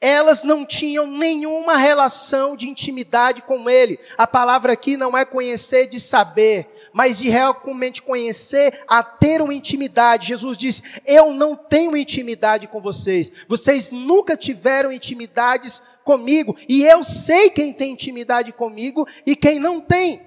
Elas 0.00 0.44
não 0.44 0.66
tinham 0.66 1.06
nenhuma 1.06 1.78
relação 1.78 2.58
de 2.58 2.68
intimidade 2.68 3.40
com 3.40 3.70
ele. 3.70 3.98
A 4.18 4.26
palavra 4.26 4.74
aqui 4.74 4.98
não 4.98 5.16
é 5.16 5.24
conhecer 5.24 5.86
de 5.86 5.98
saber, 5.98 6.68
mas 6.92 7.16
de 7.16 7.30
realmente 7.30 8.02
conhecer 8.02 8.84
a 8.86 9.02
ter 9.02 9.40
uma 9.40 9.54
intimidade. 9.54 10.28
Jesus 10.28 10.58
disse: 10.58 10.82
Eu 11.06 11.32
não 11.32 11.56
tenho 11.56 11.96
intimidade 11.96 12.66
com 12.66 12.82
vocês. 12.82 13.32
Vocês 13.48 13.90
nunca 13.90 14.36
tiveram 14.36 14.92
intimidades 14.92 15.80
comigo. 16.04 16.54
E 16.68 16.84
eu 16.84 17.02
sei 17.02 17.48
quem 17.48 17.72
tem 17.72 17.92
intimidade 17.92 18.52
comigo 18.52 19.08
e 19.24 19.34
quem 19.34 19.58
não 19.58 19.80
tem. 19.80 20.20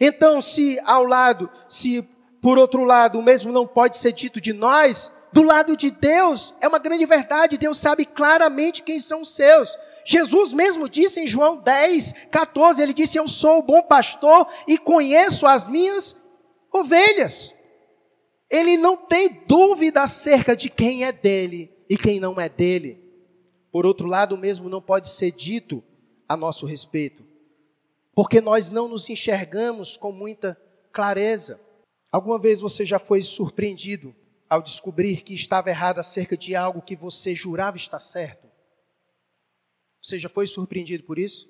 Então, 0.00 0.40
se 0.40 0.80
ao 0.84 1.04
lado, 1.04 1.50
se 1.68 2.06
por 2.40 2.58
outro 2.58 2.84
lado, 2.84 3.18
o 3.18 3.22
mesmo 3.22 3.50
não 3.50 3.66
pode 3.66 3.96
ser 3.96 4.12
dito 4.12 4.40
de 4.40 4.52
nós, 4.52 5.10
do 5.34 5.42
lado 5.42 5.76
de 5.76 5.90
Deus 5.90 6.54
é 6.60 6.68
uma 6.68 6.78
grande 6.78 7.04
verdade, 7.04 7.58
Deus 7.58 7.76
sabe 7.76 8.06
claramente 8.06 8.84
quem 8.84 9.00
são 9.00 9.22
os 9.22 9.30
seus. 9.30 9.76
Jesus 10.04 10.52
mesmo 10.52 10.88
disse 10.88 11.20
em 11.20 11.26
João 11.26 11.56
10, 11.56 12.26
14, 12.30 12.80
ele 12.80 12.94
disse: 12.94 13.18
Eu 13.18 13.26
sou 13.26 13.58
o 13.58 13.62
bom 13.62 13.82
pastor 13.82 14.46
e 14.68 14.78
conheço 14.78 15.44
as 15.44 15.66
minhas 15.66 16.16
ovelhas. 16.72 17.52
Ele 18.48 18.76
não 18.76 18.96
tem 18.96 19.42
dúvida 19.44 20.02
acerca 20.02 20.54
de 20.54 20.68
quem 20.68 21.04
é 21.04 21.10
dele 21.10 21.68
e 21.90 21.96
quem 21.96 22.20
não 22.20 22.40
é 22.40 22.48
dele. 22.48 23.02
Por 23.72 23.84
outro 23.84 24.06
lado, 24.06 24.36
o 24.36 24.38
mesmo 24.38 24.68
não 24.68 24.80
pode 24.80 25.08
ser 25.08 25.32
dito 25.32 25.82
a 26.28 26.36
nosso 26.36 26.64
respeito, 26.64 27.26
porque 28.14 28.40
nós 28.40 28.70
não 28.70 28.86
nos 28.86 29.10
enxergamos 29.10 29.96
com 29.96 30.12
muita 30.12 30.56
clareza. 30.92 31.60
Alguma 32.12 32.38
vez 32.38 32.60
você 32.60 32.86
já 32.86 33.00
foi 33.00 33.20
surpreendido 33.20 34.14
ao 34.54 34.62
descobrir 34.62 35.22
que 35.22 35.34
estava 35.34 35.70
errado 35.70 35.98
acerca 35.98 36.36
de 36.36 36.54
algo 36.54 36.82
que 36.82 36.96
você 36.96 37.34
jurava 37.34 37.76
estar 37.76 38.00
certo? 38.00 38.48
Você 40.00 40.18
já 40.18 40.28
foi 40.28 40.46
surpreendido 40.46 41.04
por 41.04 41.18
isso? 41.18 41.48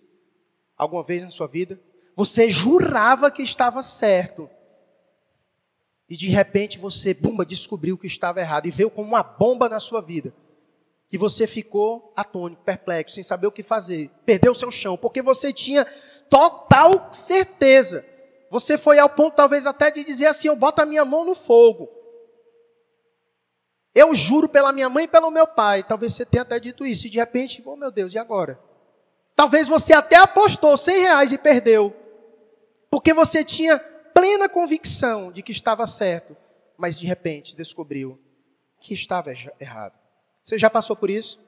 Alguma 0.76 1.02
vez 1.02 1.22
na 1.22 1.30
sua 1.30 1.46
vida? 1.46 1.80
Você 2.16 2.50
jurava 2.50 3.30
que 3.30 3.42
estava 3.42 3.82
certo. 3.82 4.48
E 6.08 6.16
de 6.16 6.28
repente 6.28 6.78
você, 6.78 7.14
bumba, 7.14 7.44
descobriu 7.44 7.98
que 7.98 8.06
estava 8.06 8.40
errado 8.40 8.66
e 8.66 8.70
veio 8.70 8.90
como 8.90 9.08
uma 9.08 9.22
bomba 9.22 9.68
na 9.68 9.80
sua 9.80 10.00
vida. 10.00 10.34
E 11.10 11.16
você 11.16 11.46
ficou 11.46 12.12
atônito, 12.16 12.62
perplexo, 12.62 13.14
sem 13.14 13.22
saber 13.22 13.46
o 13.46 13.52
que 13.52 13.62
fazer. 13.62 14.10
Perdeu 14.24 14.54
seu 14.54 14.70
chão, 14.70 14.96
porque 14.96 15.22
você 15.22 15.52
tinha 15.52 15.84
total 16.28 17.12
certeza 17.12 18.04
você 18.54 18.78
foi 18.78 19.00
ao 19.00 19.10
ponto, 19.10 19.34
talvez, 19.34 19.66
até 19.66 19.90
de 19.90 20.04
dizer 20.04 20.26
assim: 20.26 20.46
eu 20.46 20.54
boto 20.54 20.80
a 20.80 20.86
minha 20.86 21.04
mão 21.04 21.24
no 21.24 21.34
fogo. 21.34 21.88
Eu 23.94 24.14
juro 24.14 24.48
pela 24.48 24.72
minha 24.72 24.88
mãe 24.88 25.04
e 25.04 25.08
pelo 25.08 25.30
meu 25.30 25.46
pai. 25.46 25.84
Talvez 25.84 26.12
você 26.12 26.26
tenha 26.26 26.42
até 26.42 26.58
dito 26.58 26.84
isso. 26.84 27.06
E 27.06 27.10
de 27.10 27.18
repente, 27.18 27.62
oh 27.64 27.76
meu 27.76 27.90
Deus, 27.90 28.12
e 28.12 28.18
agora? 28.18 28.58
Talvez 29.36 29.68
você 29.68 29.92
até 29.92 30.16
apostou 30.16 30.76
100 30.76 31.00
reais 31.00 31.32
e 31.32 31.38
perdeu. 31.38 31.94
Porque 32.90 33.12
você 33.12 33.44
tinha 33.44 33.78
plena 33.78 34.48
convicção 34.48 35.30
de 35.30 35.42
que 35.42 35.52
estava 35.52 35.86
certo. 35.86 36.36
Mas 36.76 36.98
de 36.98 37.06
repente 37.06 37.54
descobriu 37.54 38.20
que 38.80 38.94
estava 38.94 39.32
errado. 39.60 39.98
Você 40.42 40.58
já 40.58 40.68
passou 40.68 40.96
por 40.96 41.08
isso? 41.08 41.40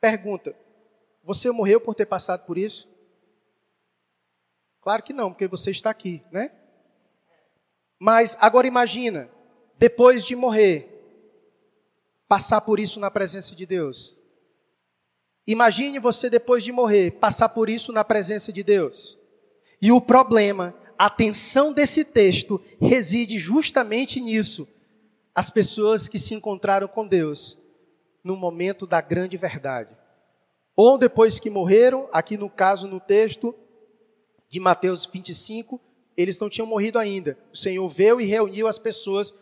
Pergunta: 0.00 0.56
você 1.22 1.50
morreu 1.50 1.80
por 1.80 1.94
ter 1.94 2.06
passado 2.06 2.46
por 2.46 2.56
isso? 2.56 2.88
Claro 4.80 5.02
que 5.02 5.12
não, 5.12 5.30
porque 5.30 5.46
você 5.46 5.70
está 5.70 5.90
aqui, 5.90 6.22
né? 6.32 6.50
Mas 7.98 8.36
agora 8.40 8.66
imagina, 8.66 9.30
depois 9.80 10.26
de 10.26 10.36
morrer, 10.36 10.86
passar 12.28 12.60
por 12.60 12.78
isso 12.78 13.00
na 13.00 13.10
presença 13.10 13.56
de 13.56 13.64
Deus. 13.64 14.14
Imagine 15.46 15.98
você 15.98 16.28
depois 16.28 16.62
de 16.62 16.70
morrer, 16.70 17.12
passar 17.12 17.48
por 17.48 17.70
isso 17.70 17.90
na 17.90 18.04
presença 18.04 18.52
de 18.52 18.62
Deus. 18.62 19.18
E 19.80 19.90
o 19.90 19.98
problema, 19.98 20.74
a 20.98 21.06
atenção 21.06 21.72
desse 21.72 22.04
texto 22.04 22.60
reside 22.78 23.38
justamente 23.38 24.20
nisso. 24.20 24.68
As 25.34 25.48
pessoas 25.48 26.08
que 26.08 26.18
se 26.18 26.34
encontraram 26.34 26.86
com 26.86 27.08
Deus 27.08 27.58
no 28.22 28.36
momento 28.36 28.86
da 28.86 29.00
grande 29.00 29.38
verdade. 29.38 29.96
Ou 30.76 30.98
depois 30.98 31.38
que 31.38 31.48
morreram, 31.48 32.06
aqui 32.12 32.36
no 32.36 32.50
caso 32.50 32.86
no 32.86 33.00
texto 33.00 33.54
de 34.46 34.60
Mateus 34.60 35.06
25, 35.06 35.80
eles 36.18 36.38
não 36.38 36.50
tinham 36.50 36.66
morrido 36.66 36.98
ainda. 36.98 37.38
O 37.50 37.56
Senhor 37.56 37.88
veio 37.88 38.20
e 38.20 38.26
reuniu 38.26 38.68
as 38.68 38.78
pessoas 38.78 39.32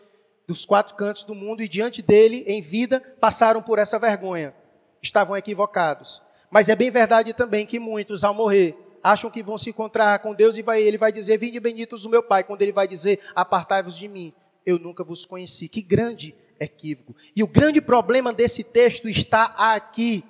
dos 0.49 0.65
quatro 0.65 0.95
cantos 0.95 1.23
do 1.23 1.35
mundo 1.35 1.61
e 1.61 1.69
diante 1.69 2.01
dele, 2.01 2.43
em 2.47 2.59
vida, 2.59 2.99
passaram 3.21 3.61
por 3.61 3.77
essa 3.77 3.99
vergonha. 3.99 4.51
Estavam 4.99 5.37
equivocados. 5.37 6.23
Mas 6.49 6.69
é 6.69 6.75
bem 6.75 6.89
verdade 6.89 7.33
também 7.33 7.67
que 7.67 7.79
muitos, 7.79 8.23
ao 8.23 8.33
morrer, 8.33 8.75
acham 9.03 9.29
que 9.29 9.43
vão 9.43 9.59
se 9.59 9.69
encontrar 9.69 10.17
com 10.17 10.33
Deus 10.33 10.57
e 10.57 10.63
vai, 10.63 10.81
ele 10.81 10.97
vai 10.97 11.11
dizer: 11.11 11.37
Vinde 11.37 11.59
benditos 11.59 12.01
do 12.01 12.09
meu 12.09 12.23
Pai. 12.23 12.43
Quando 12.43 12.63
ele 12.63 12.71
vai 12.71 12.87
dizer: 12.87 13.19
Apartai-vos 13.35 13.95
de 13.95 14.07
mim, 14.07 14.33
eu 14.65 14.79
nunca 14.79 15.03
vos 15.03 15.23
conheci. 15.23 15.69
Que 15.69 15.83
grande 15.83 16.35
equívoco. 16.59 17.15
E 17.35 17.43
o 17.43 17.47
grande 17.47 17.79
problema 17.79 18.33
desse 18.33 18.63
texto 18.63 19.07
está 19.07 19.53
aqui. 19.55 20.23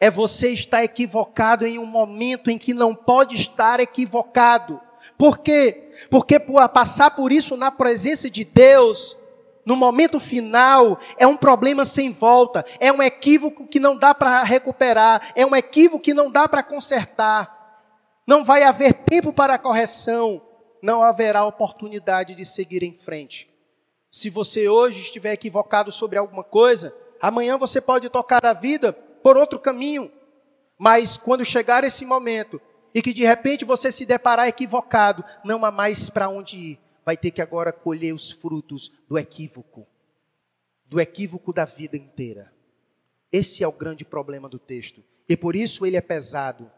É 0.00 0.10
você 0.10 0.48
estar 0.54 0.82
equivocado 0.82 1.66
em 1.66 1.78
um 1.78 1.84
momento 1.84 2.50
em 2.50 2.56
que 2.56 2.72
não 2.72 2.94
pode 2.94 3.36
estar 3.36 3.78
equivocado. 3.78 4.80
Por 5.16 5.38
quê? 5.38 5.90
Porque 6.10 6.38
por 6.38 6.66
passar 6.68 7.10
por 7.10 7.32
isso 7.32 7.56
na 7.56 7.70
presença 7.70 8.30
de 8.30 8.44
Deus, 8.44 9.16
no 9.64 9.76
momento 9.76 10.18
final, 10.18 10.98
é 11.18 11.26
um 11.26 11.36
problema 11.36 11.84
sem 11.84 12.10
volta, 12.10 12.64
é 12.80 12.90
um 12.90 13.02
equívoco 13.02 13.66
que 13.66 13.78
não 13.78 13.98
dá 13.98 14.14
para 14.14 14.42
recuperar, 14.42 15.32
é 15.36 15.44
um 15.44 15.54
equívoco 15.54 16.02
que 16.02 16.14
não 16.14 16.30
dá 16.30 16.48
para 16.48 16.62
consertar. 16.62 17.58
Não 18.26 18.42
vai 18.42 18.62
haver 18.62 18.92
tempo 18.94 19.32
para 19.32 19.58
correção, 19.58 20.40
não 20.82 21.02
haverá 21.02 21.44
oportunidade 21.44 22.34
de 22.34 22.44
seguir 22.46 22.82
em 22.82 22.96
frente. 22.96 23.50
Se 24.10 24.30
você 24.30 24.68
hoje 24.68 25.02
estiver 25.02 25.32
equivocado 25.32 25.92
sobre 25.92 26.18
alguma 26.18 26.42
coisa, 26.42 26.94
amanhã 27.20 27.58
você 27.58 27.80
pode 27.80 28.08
tocar 28.08 28.44
a 28.46 28.54
vida 28.54 28.92
por 28.92 29.36
outro 29.36 29.58
caminho. 29.58 30.10
Mas 30.78 31.18
quando 31.18 31.44
chegar 31.44 31.84
esse 31.84 32.06
momento 32.06 32.60
e 32.94 33.02
que 33.02 33.12
de 33.12 33.24
repente 33.24 33.64
você 33.64 33.92
se 33.92 34.04
deparar 34.04 34.48
equivocado, 34.48 35.24
não 35.44 35.64
há 35.64 35.70
mais 35.70 36.08
para 36.08 36.28
onde 36.28 36.56
ir. 36.56 36.80
Vai 37.04 37.16
ter 37.16 37.30
que 37.30 37.40
agora 37.40 37.72
colher 37.72 38.12
os 38.12 38.30
frutos 38.30 38.92
do 39.08 39.18
equívoco, 39.18 39.86
do 40.84 41.00
equívoco 41.00 41.52
da 41.52 41.64
vida 41.64 41.96
inteira. 41.96 42.52
Esse 43.32 43.62
é 43.62 43.68
o 43.68 43.72
grande 43.72 44.04
problema 44.04 44.48
do 44.48 44.58
texto. 44.58 45.02
E 45.28 45.36
por 45.36 45.54
isso 45.54 45.84
ele 45.84 45.96
é 45.96 46.00
pesado. 46.00 46.70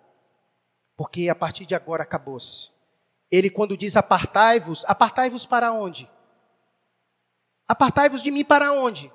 Porque 0.97 1.29
a 1.29 1.35
partir 1.35 1.65
de 1.65 1.75
agora 1.75 2.03
acabou-se. 2.03 2.71
Ele, 3.31 3.49
quando 3.49 3.77
diz 3.77 3.97
apartai-vos, 3.97 4.85
apartai-vos 4.87 5.47
para 5.47 5.73
onde? 5.73 6.11
Apartai-vos 7.67 8.21
de 8.21 8.31
mim 8.31 8.45
para 8.45 8.73
onde? 8.73 9.13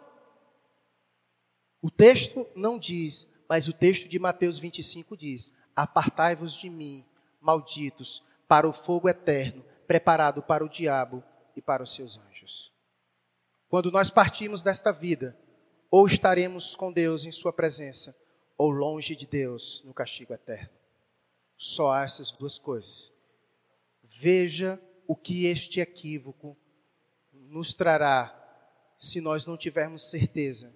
O 1.81 1.91
texto 1.91 2.47
não 2.55 2.79
diz, 2.79 3.27
mas 3.47 3.67
o 3.67 3.73
texto 3.73 4.07
de 4.07 4.17
Mateus 4.17 4.57
25 4.57 5.15
diz: 5.17 5.51
Apartai-vos 5.75 6.53
de 6.53 6.69
mim, 6.69 7.05
malditos, 7.39 8.23
para 8.47 8.67
o 8.67 8.73
fogo 8.73 9.09
eterno, 9.09 9.63
preparado 9.87 10.41
para 10.41 10.63
o 10.63 10.69
diabo 10.69 11.23
e 11.55 11.61
para 11.61 11.83
os 11.83 11.93
seus 11.93 12.17
anjos. 12.17 12.73
Quando 13.67 13.91
nós 13.91 14.09
partimos 14.09 14.61
desta 14.61 14.91
vida, 14.91 15.37
ou 15.89 16.07
estaremos 16.07 16.75
com 16.75 16.91
Deus 16.91 17.25
em 17.25 17.31
Sua 17.31 17.53
presença, 17.53 18.15
ou 18.57 18.69
longe 18.69 19.15
de 19.15 19.27
Deus 19.27 19.83
no 19.85 19.93
castigo 19.93 20.33
eterno. 20.33 20.73
Só 21.57 21.91
há 21.91 22.03
essas 22.03 22.31
duas 22.31 22.57
coisas. 22.57 23.11
Veja 24.03 24.81
o 25.07 25.15
que 25.15 25.45
este 25.45 25.79
equívoco 25.79 26.57
nos 27.31 27.73
trará 27.73 28.41
se 28.97 29.21
nós 29.21 29.45
não 29.45 29.57
tivermos 29.57 30.09
certeza 30.09 30.75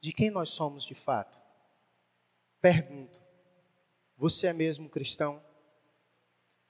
de 0.00 0.12
quem 0.12 0.30
nós 0.30 0.50
somos 0.50 0.84
de 0.84 0.94
fato. 0.94 1.38
Pergunto: 2.60 3.21
você 4.22 4.46
é 4.46 4.52
mesmo 4.52 4.88
cristão? 4.88 5.42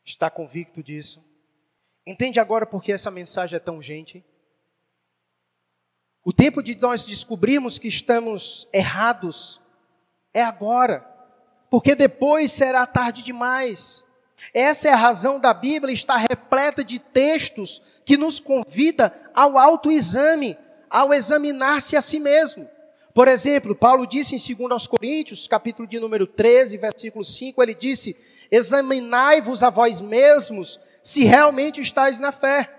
Está 0.02 0.30
convicto 0.30 0.82
disso? 0.82 1.22
Entende 2.06 2.40
agora 2.40 2.64
por 2.64 2.82
que 2.82 2.90
essa 2.90 3.10
mensagem 3.10 3.56
é 3.56 3.60
tão 3.60 3.76
urgente? 3.76 4.24
O 6.24 6.32
tempo 6.32 6.62
de 6.62 6.74
nós 6.80 7.06
descobrirmos 7.06 7.78
que 7.78 7.88
estamos 7.88 8.66
errados 8.72 9.60
é 10.32 10.42
agora 10.42 11.06
porque 11.68 11.94
depois 11.94 12.50
será 12.52 12.86
tarde 12.86 13.22
demais. 13.22 14.02
Essa 14.54 14.88
é 14.88 14.92
a 14.94 14.96
razão 14.96 15.38
da 15.38 15.52
Bíblia 15.52 15.92
estar 15.92 16.16
repleta 16.16 16.82
de 16.82 16.98
textos 16.98 17.82
que 18.06 18.16
nos 18.16 18.40
convida 18.40 19.12
ao 19.34 19.58
autoexame, 19.58 20.56
ao 20.88 21.12
examinar-se 21.12 21.98
a 21.98 22.00
si 22.00 22.18
mesmo. 22.18 22.66
Por 23.14 23.28
exemplo, 23.28 23.74
Paulo 23.74 24.06
disse 24.06 24.34
em 24.34 24.56
2 24.56 24.72
aos 24.72 24.86
Coríntios, 24.86 25.46
capítulo 25.46 25.86
de 25.86 26.00
número 26.00 26.26
13, 26.26 26.78
versículo 26.78 27.24
5, 27.24 27.62
ele 27.62 27.74
disse: 27.74 28.16
"Examinai-vos 28.50 29.62
a 29.62 29.68
vós 29.68 30.00
mesmos, 30.00 30.80
se 31.02 31.24
realmente 31.24 31.80
estáis 31.80 32.18
na 32.18 32.32
fé. 32.32 32.70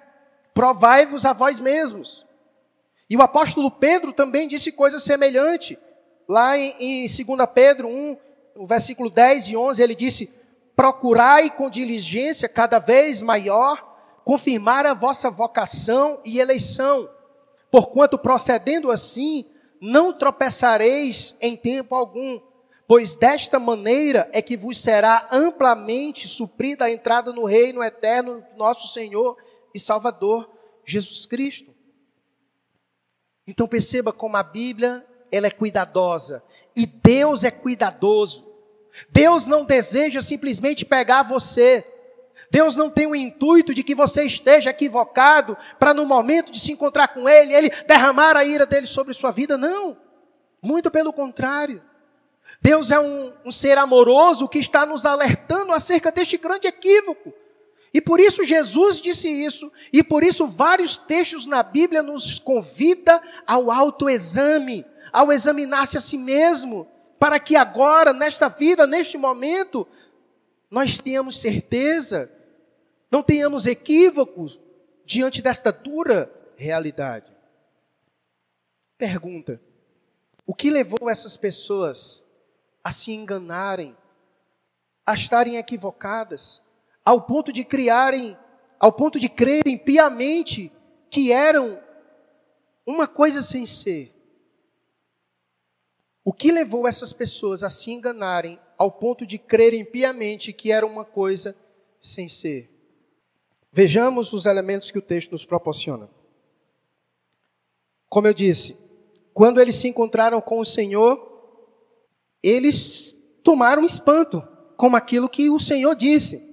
Provai-vos 0.54 1.26
a 1.26 1.34
vós 1.34 1.60
mesmos." 1.60 2.26
E 3.08 3.16
o 3.16 3.22
apóstolo 3.22 3.70
Pedro 3.70 4.12
também 4.12 4.48
disse 4.48 4.72
coisa 4.72 5.00
semelhante, 5.00 5.78
lá 6.28 6.58
em, 6.58 6.74
em 6.80 7.06
2 7.06 7.48
Pedro 7.54 7.88
1, 7.88 8.18
o 8.56 8.66
versículo 8.66 9.10
10 9.12 9.50
e 9.50 9.58
11, 9.58 9.84
ele 9.84 9.94
disse: 9.94 10.34
Procurai 10.76 11.52
com 11.52 11.70
diligência 11.70 12.50
cada 12.50 12.80
vez 12.80 13.22
maior 13.22 13.92
confirmar 14.24 14.86
a 14.88 14.96
vossa 14.96 15.30
vocação 15.30 16.20
e 16.26 16.40
eleição, 16.40 17.08
porquanto 17.70 18.18
procedendo 18.18 18.90
assim, 18.90 19.46
não 19.86 20.14
tropeçareis 20.14 21.36
em 21.42 21.58
tempo 21.58 21.94
algum, 21.94 22.40
pois 22.88 23.18
desta 23.18 23.60
maneira 23.60 24.30
é 24.32 24.42
que 24.42 24.56
vos 24.56 24.78
será 24.78 25.28
amplamente 25.30 26.26
suprida 26.26 26.86
a 26.86 26.92
entrada 26.92 27.34
no 27.34 27.44
reino 27.44 27.84
eterno 27.84 28.42
do 28.50 28.56
nosso 28.56 28.88
Senhor 28.94 29.36
e 29.76 29.80
Salvador 29.80 30.50
Jesus 30.86 31.26
Cristo. 31.26 31.76
Então 33.46 33.68
perceba 33.68 34.14
como 34.14 34.38
a 34.38 34.44
Bíblia 34.44 35.06
ela 35.30 35.48
é 35.48 35.52
cuidadosa. 35.52 36.42
E 36.74 36.86
Deus 36.86 37.44
é 37.44 37.52
cuidadoso. 37.52 38.50
Deus 39.10 39.48
não 39.48 39.66
deseja 39.66 40.22
simplesmente 40.22 40.86
pegar 40.86 41.24
você. 41.24 41.86
Deus 42.54 42.76
não 42.76 42.88
tem 42.88 43.08
o 43.08 43.16
intuito 43.16 43.74
de 43.74 43.82
que 43.82 43.96
você 43.96 44.26
esteja 44.26 44.70
equivocado 44.70 45.58
para 45.80 45.92
no 45.92 46.06
momento 46.06 46.52
de 46.52 46.60
se 46.60 46.72
encontrar 46.72 47.08
com 47.08 47.28
Ele, 47.28 47.52
Ele 47.52 47.72
derramar 47.88 48.38
a 48.38 48.46
ira 48.46 48.64
dele 48.64 48.86
sobre 48.86 49.12
sua 49.16 49.32
vida. 49.32 49.58
Não. 49.58 49.98
Muito 50.62 50.92
pelo 50.92 51.12
contrário. 51.12 51.82
Deus 52.62 52.92
é 52.92 53.00
um, 53.00 53.34
um 53.44 53.52
ser 53.52 53.80
amoroso 53.80 54.48
que 54.48 54.60
está 54.60 54.86
nos 54.86 55.04
alertando 55.04 55.74
acerca 55.74 56.12
deste 56.12 56.38
grande 56.38 56.68
equívoco. 56.68 57.34
E 57.92 58.00
por 58.00 58.20
isso 58.20 58.44
Jesus 58.44 59.02
disse 59.02 59.28
isso, 59.28 59.72
e 59.92 60.04
por 60.04 60.24
isso 60.24 60.46
vários 60.46 60.96
textos 60.96 61.48
na 61.48 61.64
Bíblia 61.64 62.04
nos 62.04 62.38
convida 62.38 63.20
ao 63.48 63.72
autoexame, 63.72 64.86
ao 65.12 65.32
examinar-se 65.32 65.98
a 65.98 66.02
si 66.02 66.20
mesmo, 66.20 66.88
para 67.18 67.40
que 67.40 67.56
agora, 67.56 68.14
nesta 68.14 68.48
vida, 68.48 68.86
neste 68.86 69.18
momento, 69.18 69.88
nós 70.70 71.00
tenhamos 71.00 71.40
certeza, 71.40 72.32
não 73.14 73.22
tenhamos 73.22 73.68
equívocos 73.68 74.60
diante 75.06 75.40
desta 75.40 75.72
dura 75.72 76.34
realidade. 76.58 77.32
Pergunta: 78.98 79.62
o 80.48 80.56
que 80.56 80.72
levou 80.72 81.08
essas 81.08 81.38
pessoas 81.38 82.24
a 82.84 82.90
se 82.90 83.12
enganarem, 83.12 83.96
a 85.06 85.14
estarem 85.14 85.58
equivocadas, 85.58 86.60
ao 87.06 87.22
ponto 87.22 87.54
de 87.54 87.64
criarem, 87.64 88.36
ao 88.80 88.92
ponto 88.92 89.20
de 89.20 89.30
crerem 89.30 89.78
piamente 89.78 90.72
que 91.12 91.32
eram 91.32 91.80
uma 92.84 93.08
coisa 93.08 93.44
sem 93.44 93.68
ser? 93.68 94.12
O 96.26 96.34
que 96.34 96.52
levou 96.52 96.88
essas 96.88 97.14
pessoas 97.14 97.64
a 97.64 97.70
se 97.70 97.92
enganarem 97.92 98.60
ao 98.76 98.92
ponto 98.92 99.24
de 99.24 99.38
crerem 99.38 99.86
piamente 99.86 100.52
que 100.52 100.72
era 100.72 100.84
uma 100.84 101.06
coisa 101.06 101.56
sem 102.00 102.28
ser? 102.28 102.73
Vejamos 103.74 104.32
os 104.34 104.46
elementos 104.46 104.92
que 104.92 105.00
o 105.00 105.02
texto 105.02 105.32
nos 105.32 105.44
proporciona. 105.44 106.08
Como 108.08 108.28
eu 108.28 108.34
disse, 108.34 108.78
quando 109.34 109.60
eles 109.60 109.78
se 109.78 109.88
encontraram 109.88 110.40
com 110.40 110.60
o 110.60 110.66
Senhor, 110.66 111.32
eles 112.44 113.16
tomaram 113.44 113.84
espanto 113.84 114.48
com 114.78 114.96
aquilo 114.96 115.28
que 115.28 115.50
o 115.50 115.60
Senhor 115.60 115.96
disse. 115.96 116.48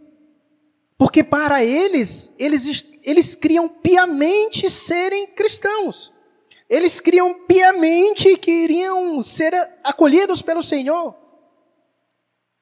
Porque 0.97 1.23
para 1.23 1.63
eles, 1.63 2.33
eles, 2.39 2.87
eles 3.03 3.37
criam 3.37 3.69
piamente 3.69 4.71
serem 4.71 5.27
cristãos. 5.27 6.11
Eles 6.71 7.01
criam 7.01 7.35
piamente 7.47 8.35
que 8.39 8.51
iriam 8.51 9.23
ser 9.23 9.53
acolhidos 9.85 10.41
pelo 10.41 10.63
Senhor. 10.63 11.15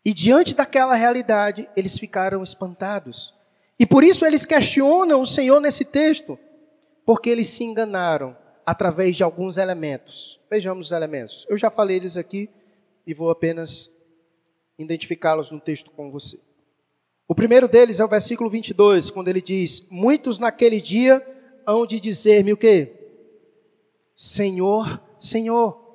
E 0.04 0.12
diante 0.12 0.52
daquela 0.52 0.96
realidade, 0.96 1.68
eles 1.76 1.96
ficaram 1.96 2.42
espantados. 2.42 3.37
E 3.78 3.86
por 3.86 4.02
isso 4.02 4.26
eles 4.26 4.44
questionam 4.44 5.20
o 5.20 5.26
Senhor 5.26 5.60
nesse 5.60 5.84
texto, 5.84 6.38
porque 7.06 7.30
eles 7.30 7.48
se 7.48 7.64
enganaram 7.64 8.36
através 8.66 9.16
de 9.16 9.22
alguns 9.22 9.56
elementos. 9.56 10.40
Vejamos 10.50 10.86
os 10.86 10.92
elementos. 10.92 11.46
Eu 11.48 11.56
já 11.56 11.70
falei 11.70 11.96
eles 11.96 12.16
aqui 12.16 12.50
e 13.06 13.14
vou 13.14 13.30
apenas 13.30 13.90
identificá-los 14.78 15.50
no 15.50 15.60
texto 15.60 15.90
com 15.90 16.10
você. 16.10 16.38
O 17.26 17.34
primeiro 17.34 17.68
deles 17.68 18.00
é 18.00 18.04
o 18.04 18.08
versículo 18.08 18.50
22, 18.50 19.10
quando 19.10 19.28
ele 19.28 19.40
diz: 19.40 19.86
Muitos 19.90 20.38
naquele 20.38 20.80
dia 20.80 21.24
hão 21.66 21.86
de 21.86 22.00
dizer-me 22.00 22.52
o 22.52 22.56
quê? 22.56 22.92
Senhor, 24.16 25.00
Senhor. 25.18 25.88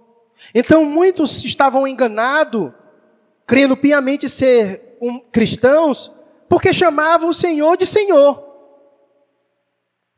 Então 0.54 0.86
muitos 0.86 1.43
estavam 1.43 1.88
enganados, 1.88 2.72
crendo 3.46 3.76
piamente 3.76 4.30
ser 4.30 4.98
um, 5.02 5.19
cristãos, 5.19 6.12
porque 6.54 6.72
chamavam 6.72 7.30
o 7.30 7.34
Senhor 7.34 7.76
de 7.76 7.84
Senhor. 7.88 8.39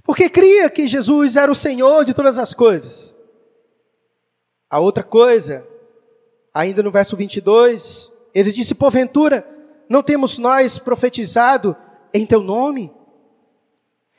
Porque 0.03 0.29
cria 0.29 0.69
que 0.69 0.85
Jesus 0.85 1.37
era 1.37 1.49
o 1.49 1.55
Senhor 1.55 2.03
de 2.03 2.13
todas 2.13 2.37
as 2.37 2.53
coisas. 2.53 3.15
A 4.69 4.77
outra 4.77 5.01
coisa, 5.01 5.65
ainda 6.53 6.83
no 6.83 6.91
verso 6.91 7.15
22, 7.15 8.11
ele 8.33 8.51
disse: 8.51 8.75
Porventura, 8.75 9.47
não 9.87 10.03
temos 10.03 10.37
nós 10.37 10.77
profetizado 10.77 11.73
em 12.13 12.25
teu 12.25 12.41
nome? 12.41 12.93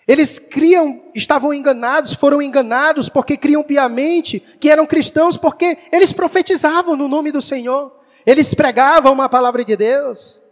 Eles 0.09 0.39
criam, 0.39 1.03
estavam 1.15 1.53
enganados, 1.53 2.15
foram 2.15 2.41
enganados 2.41 3.11
porque 3.11 3.37
criam 3.37 3.63
piamente 3.63 4.41
que 4.59 4.71
eram 4.71 4.87
cristãos, 4.87 5.37
porque 5.37 5.77
eles 5.93 6.15
profetizavam 6.15 6.97
no 6.97 7.09
nome 7.09 7.31
do 7.31 7.43
Senhor, 7.43 7.95
eles 8.25 8.55
pregavam 8.55 9.13
uma 9.13 9.29
palavra 9.29 9.63
de 9.63 9.77
Deus. 9.77 10.46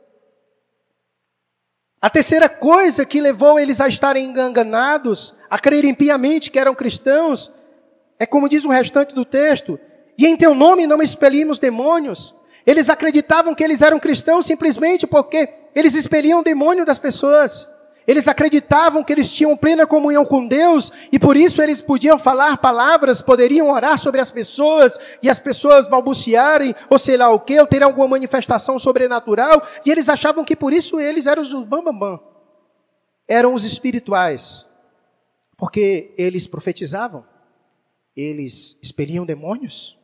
A 2.05 2.11
terceira 2.11 2.51
coisa 2.51 3.07
que 3.07 3.19
levou 3.19 3.59
eles 3.59 3.81
a 3.81 3.89
estarem 3.89 4.27
enganados, 4.27 5.33
a 5.49 5.59
crerem 5.59 5.95
piamente 5.95 6.51
que 6.51 6.59
eram 6.59 6.75
cristãos, 6.75 7.51
é 8.19 8.27
como 8.27 8.47
diz 8.47 8.63
o 8.67 8.69
restante 8.69 9.15
do 9.15 9.25
texto: 9.25 9.81
e 10.19 10.27
em 10.27 10.37
teu 10.37 10.55
nome 10.55 10.87
não 10.87 11.01
expelimos 11.01 11.59
demônios. 11.59 12.37
Eles 12.67 12.91
acreditavam 12.91 13.55
que 13.55 13.65
eles 13.65 13.81
eram 13.81 13.99
cristãos 13.99 14.45
simplesmente 14.45 15.07
porque 15.07 15.49
eles 15.75 15.95
expeliam 15.95 16.41
o 16.41 16.45
demônio 16.45 16.85
das 16.85 16.99
pessoas. 16.99 17.67
Eles 18.07 18.29
acreditavam 18.29 19.03
que 19.03 19.13
eles 19.13 19.33
tinham 19.33 19.57
plena 19.57 19.87
comunhão 19.87 20.25
com 20.25 20.47
Deus 20.47 20.93
e 21.11 21.19
por 21.19 21.37
isso 21.37 21.63
eles 21.63 21.81
podiam 21.81 22.19
falar 22.19 22.59
palavras, 22.59 23.23
poderiam 23.23 23.71
orar 23.71 23.99
sobre 23.99 24.21
as 24.21 24.31
pessoas 24.31 24.99
e 25.23 25.31
as 25.31 25.39
pessoas 25.39 25.87
balbuciarem 25.87 26.75
ou 26.91 26.99
sei 26.99 27.17
lá 27.17 27.31
o 27.31 27.41
que, 27.41 27.59
ou 27.59 27.67
terem 27.67 27.87
alguma 27.87 28.09
manifestação 28.09 28.79
sobrenatural 28.79 29.63
e 29.87 29.91
eles 29.91 30.09
achavam 30.09 30.45
que 30.45 30.55
por 30.55 30.73
isso 30.73 31.01
eles 31.01 31.27
eram 31.27 31.43
os 31.43 31.53
bambambam. 31.53 31.95
Bam, 31.95 32.17
bam. 32.17 32.21
Eram 33.27 33.55
os 33.55 33.65
espirituais. 33.65 34.67
Porque 35.57 36.13
eles 36.19 36.47
profetizavam, 36.47 37.25
eles 38.17 38.77
expeliam 38.83 39.25
demônios. 39.25 39.99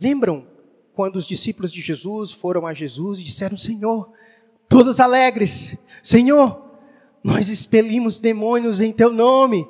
Lembram 0.00 0.48
quando 0.94 1.16
os 1.16 1.26
discípulos 1.26 1.70
de 1.70 1.80
Jesus 1.80 2.32
foram 2.32 2.66
a 2.66 2.72
Jesus 2.72 3.20
e 3.20 3.24
disseram: 3.24 3.58
Senhor, 3.58 4.10
todos 4.68 5.00
alegres, 5.00 5.76
Senhor, 6.02 6.63
nós 7.24 7.48
expelimos 7.48 8.20
demônios 8.20 8.82
em 8.82 8.92
teu 8.92 9.10
nome. 9.10 9.66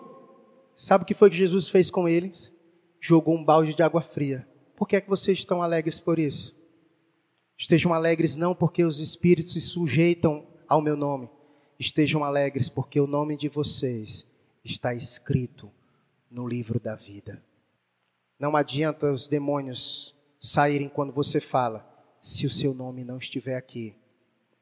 Sabe 0.74 1.04
o 1.04 1.06
que 1.06 1.14
foi 1.14 1.30
que 1.30 1.36
Jesus 1.36 1.68
fez 1.68 1.88
com 1.88 2.08
eles? 2.08 2.52
Jogou 3.00 3.36
um 3.36 3.44
balde 3.44 3.76
de 3.76 3.82
água 3.82 4.00
fria. 4.00 4.44
Por 4.74 4.88
que 4.88 4.96
é 4.96 5.00
que 5.00 5.08
vocês 5.08 5.38
estão 5.38 5.62
alegres 5.62 6.00
por 6.00 6.18
isso? 6.18 6.52
Estejam 7.56 7.94
alegres 7.94 8.34
não 8.34 8.56
porque 8.56 8.82
os 8.82 8.98
espíritos 8.98 9.52
se 9.52 9.60
sujeitam 9.60 10.44
ao 10.66 10.80
meu 10.80 10.96
nome. 10.96 11.30
Estejam 11.78 12.24
alegres 12.24 12.68
porque 12.68 12.98
o 12.98 13.06
nome 13.06 13.36
de 13.36 13.48
vocês 13.48 14.26
está 14.64 14.92
escrito 14.92 15.70
no 16.28 16.48
livro 16.48 16.80
da 16.80 16.96
vida. 16.96 17.40
Não 18.36 18.56
adianta 18.56 19.12
os 19.12 19.28
demônios 19.28 20.12
saírem 20.40 20.88
quando 20.88 21.12
você 21.12 21.40
fala, 21.40 21.88
se 22.20 22.46
o 22.46 22.50
seu 22.50 22.74
nome 22.74 23.04
não 23.04 23.18
estiver 23.18 23.54
aqui. 23.54 23.94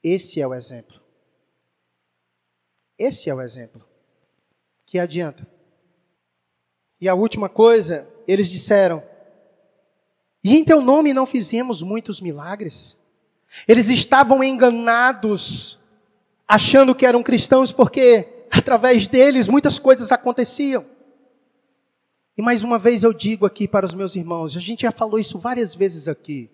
Esse 0.05 0.43
é 0.43 0.47
o 0.47 0.53
exemplo. 0.53 1.02
Esse 3.03 3.29
é 3.29 3.35
o 3.35 3.41
exemplo. 3.41 3.85
Que 4.87 4.97
adianta? 4.97 5.45
E 7.01 7.09
a 7.09 7.15
última 7.15 7.49
coisa, 7.49 8.09
eles 8.29 8.49
disseram: 8.49 9.03
E 10.45 10.57
em 10.57 10.65
teu 10.65 10.81
nome 10.81 11.12
não 11.12 11.27
fizemos 11.27 11.83
muitos 11.83 12.21
milagres? 12.21 12.97
Eles 13.67 13.88
estavam 13.88 14.43
enganados, 14.45 15.81
achando 16.47 16.95
que 16.95 17.05
eram 17.05 17.25
cristãos, 17.25 17.73
porque 17.73 18.47
através 18.49 19.09
deles 19.09 19.49
muitas 19.49 19.81
coisas 19.81 20.12
aconteciam. 20.12 20.87
E 22.38 22.41
mais 22.41 22.62
uma 22.62 22.79
vez 22.79 23.03
eu 23.03 23.12
digo 23.12 23.45
aqui 23.45 23.67
para 23.67 23.85
os 23.85 23.95
meus 23.95 24.15
irmãos, 24.15 24.57
a 24.57 24.61
gente 24.61 24.83
já 24.83 24.93
falou 24.93 25.19
isso 25.19 25.41
várias 25.41 25.75
vezes 25.75 26.07
aqui. 26.07 26.49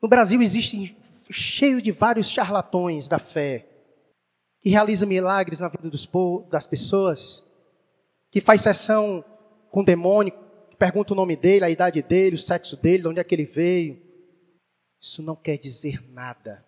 No 0.00 0.08
Brasil 0.08 0.40
existe 0.40 0.96
cheio 1.28 1.82
de 1.82 1.90
vários 1.90 2.28
charlatões 2.28 3.08
da 3.08 3.18
fé, 3.18 3.73
que 4.64 4.70
realiza 4.70 5.04
milagres 5.04 5.60
na 5.60 5.68
vida 5.68 5.90
dos, 5.90 6.08
das 6.48 6.66
pessoas, 6.66 7.44
que 8.30 8.40
faz 8.40 8.62
sessão 8.62 9.22
com 9.70 9.84
demônio, 9.84 10.32
que 10.70 10.76
pergunta 10.76 11.12
o 11.12 11.16
nome 11.16 11.36
dele, 11.36 11.66
a 11.66 11.70
idade 11.70 12.00
dele, 12.00 12.36
o 12.36 12.38
sexo 12.38 12.74
dele, 12.74 13.02
de 13.02 13.08
onde 13.08 13.20
é 13.20 13.24
que 13.24 13.34
ele 13.34 13.44
veio. 13.44 14.02
Isso 14.98 15.22
não 15.22 15.36
quer 15.36 15.58
dizer 15.58 16.02
nada. 16.10 16.64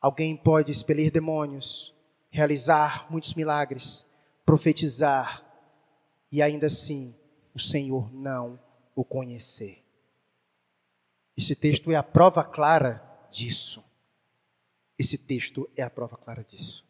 Alguém 0.00 0.34
pode 0.34 0.72
expelir 0.72 1.12
demônios, 1.12 1.94
realizar 2.30 3.06
muitos 3.10 3.34
milagres, 3.34 4.06
profetizar, 4.46 5.44
e 6.32 6.40
ainda 6.40 6.68
assim 6.68 7.14
o 7.54 7.60
Senhor 7.60 8.10
não 8.14 8.58
o 8.94 9.04
conhecer. 9.04 9.84
Esse 11.36 11.54
texto 11.54 11.92
é 11.92 11.96
a 11.96 12.02
prova 12.02 12.42
clara 12.42 13.28
disso. 13.30 13.84
Esse 14.98 15.18
texto 15.18 15.68
é 15.76 15.82
a 15.82 15.90
prova 15.90 16.16
clara 16.16 16.42
disso. 16.42 16.83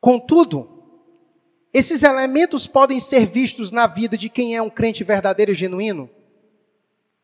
Contudo, 0.00 0.68
esses 1.72 2.02
elementos 2.02 2.66
podem 2.66 2.98
ser 2.98 3.26
vistos 3.26 3.70
na 3.70 3.86
vida 3.86 4.16
de 4.16 4.28
quem 4.28 4.56
é 4.56 4.62
um 4.62 4.70
crente 4.70 5.04
verdadeiro 5.04 5.52
e 5.52 5.54
genuíno? 5.54 6.10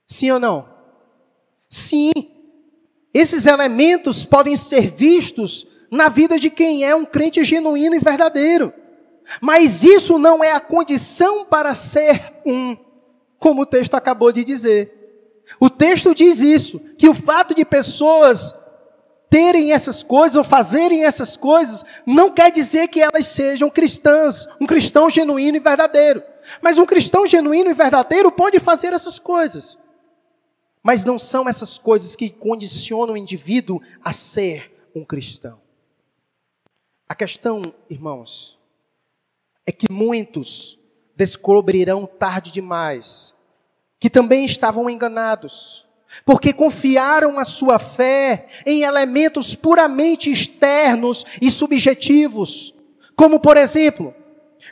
Sim 0.06 0.30
ou 0.32 0.40
não? 0.40 0.68
Sim. 1.68 2.12
Esses 3.12 3.46
elementos 3.46 4.24
podem 4.24 4.56
ser 4.56 4.92
vistos 4.92 5.66
na 5.90 6.08
vida 6.08 6.38
de 6.38 6.50
quem 6.50 6.84
é 6.84 6.94
um 6.94 7.04
crente 7.04 7.42
genuíno 7.42 7.96
e 7.96 7.98
verdadeiro. 7.98 8.72
Mas 9.40 9.82
isso 9.82 10.18
não 10.18 10.44
é 10.44 10.52
a 10.52 10.60
condição 10.60 11.44
para 11.44 11.74
ser 11.74 12.34
um, 12.44 12.76
como 13.38 13.62
o 13.62 13.66
texto 13.66 13.94
acabou 13.94 14.30
de 14.30 14.44
dizer. 14.44 14.92
O 15.58 15.70
texto 15.70 16.14
diz 16.14 16.40
isso, 16.40 16.78
que 16.98 17.08
o 17.08 17.14
fato 17.14 17.54
de 17.54 17.64
pessoas 17.64 18.54
terem 19.36 19.70
essas 19.70 20.02
coisas 20.02 20.34
ou 20.34 20.42
fazerem 20.42 21.04
essas 21.04 21.36
coisas 21.36 21.84
não 22.06 22.30
quer 22.30 22.50
dizer 22.50 22.88
que 22.88 23.02
elas 23.02 23.26
sejam 23.26 23.68
cristãs, 23.68 24.48
um 24.58 24.66
cristão 24.66 25.10
genuíno 25.10 25.58
e 25.58 25.60
verdadeiro. 25.60 26.22
Mas 26.62 26.78
um 26.78 26.86
cristão 26.86 27.26
genuíno 27.26 27.68
e 27.68 27.74
verdadeiro 27.74 28.32
pode 28.32 28.58
fazer 28.58 28.94
essas 28.94 29.18
coisas. 29.18 29.76
Mas 30.82 31.04
não 31.04 31.18
são 31.18 31.46
essas 31.46 31.76
coisas 31.76 32.16
que 32.16 32.30
condicionam 32.30 33.12
o 33.12 33.16
indivíduo 33.18 33.82
a 34.02 34.10
ser 34.10 34.88
um 34.94 35.04
cristão. 35.04 35.60
A 37.06 37.14
questão, 37.14 37.60
irmãos, 37.90 38.58
é 39.66 39.70
que 39.72 39.92
muitos 39.92 40.78
descobrirão 41.14 42.06
tarde 42.06 42.50
demais 42.50 43.34
que 44.00 44.08
também 44.08 44.46
estavam 44.46 44.88
enganados, 44.88 45.85
porque 46.24 46.52
confiaram 46.52 47.38
a 47.38 47.44
sua 47.44 47.78
fé 47.78 48.46
em 48.64 48.82
elementos 48.82 49.54
puramente 49.54 50.30
externos 50.30 51.24
e 51.40 51.50
subjetivos, 51.50 52.74
como 53.16 53.40
por 53.40 53.56
exemplo, 53.56 54.14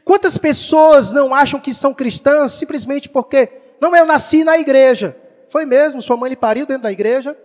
quantas 0.05 0.39
pessoas 0.39 1.13
não 1.13 1.35
acham 1.35 1.61
que 1.61 1.73
são 1.73 1.95
cristãs 1.95 2.53
simplesmente 2.53 3.09
porque 3.09 3.49
não 3.81 3.95
eu 3.95 4.07
nasci 4.07 4.45
na 4.45 4.59
igreja? 4.59 5.17
Foi 5.49 5.65
mesmo, 5.65 6.03
sua 6.03 6.17
mãe 6.17 6.31
lhe 6.31 6.37
pariu 6.37 6.67
dentro 6.67 6.85
da 6.85 6.93
igreja? 6.93 7.37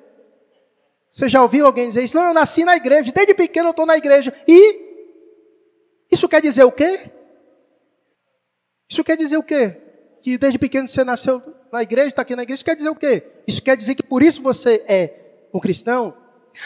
Você 1.11 1.27
já 1.27 1.41
ouviu 1.41 1.65
alguém 1.65 1.87
dizer 1.87 2.03
isso? 2.03 2.15
Não, 2.15 2.27
eu 2.27 2.33
nasci 2.33 2.63
na 2.63 2.75
igreja, 2.75 3.11
desde 3.11 3.33
pequeno 3.33 3.69
eu 3.69 3.71
estou 3.71 3.85
na 3.85 3.97
igreja. 3.97 4.33
E 4.47 4.89
isso 6.11 6.27
quer 6.27 6.41
dizer 6.41 6.63
o 6.63 6.71
quê? 6.71 7.11
Isso 8.89 9.03
quer 9.03 9.15
dizer 9.15 9.37
o 9.37 9.43
quê? 9.43 9.77
Que 10.21 10.37
desde 10.37 10.57
pequeno 10.57 10.87
você 10.87 11.03
nasceu 11.03 11.41
na 11.71 11.83
igreja, 11.83 12.09
está 12.09 12.21
aqui 12.23 12.35
na 12.35 12.43
igreja, 12.43 12.55
isso 12.55 12.65
quer 12.65 12.75
dizer 12.75 12.89
o 12.89 12.95
quê? 12.95 13.23
Isso 13.49 13.63
quer 13.63 13.75
dizer 13.75 13.95
que 13.95 14.03
por 14.03 14.21
isso 14.21 14.43
você 14.43 14.83
é 14.87 15.47
um 15.51 15.59
cristão? 15.59 16.13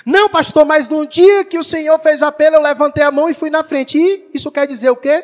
Não, 0.06 0.28
pastor, 0.28 0.66
mas 0.66 0.90
no 0.90 1.08
dia 1.08 1.46
que 1.46 1.58
o 1.58 1.64
Senhor 1.64 1.98
fez 1.98 2.22
apelo, 2.22 2.58
eu 2.58 2.62
levantei 2.62 3.02
a 3.02 3.10
mão 3.10 3.30
e 3.30 3.34
fui 3.34 3.50
na 3.50 3.64
frente. 3.64 3.98
E 3.98 4.30
isso 4.34 4.52
quer 4.52 4.68
dizer 4.68 4.90
o 4.90 4.96
quê? 4.98 5.24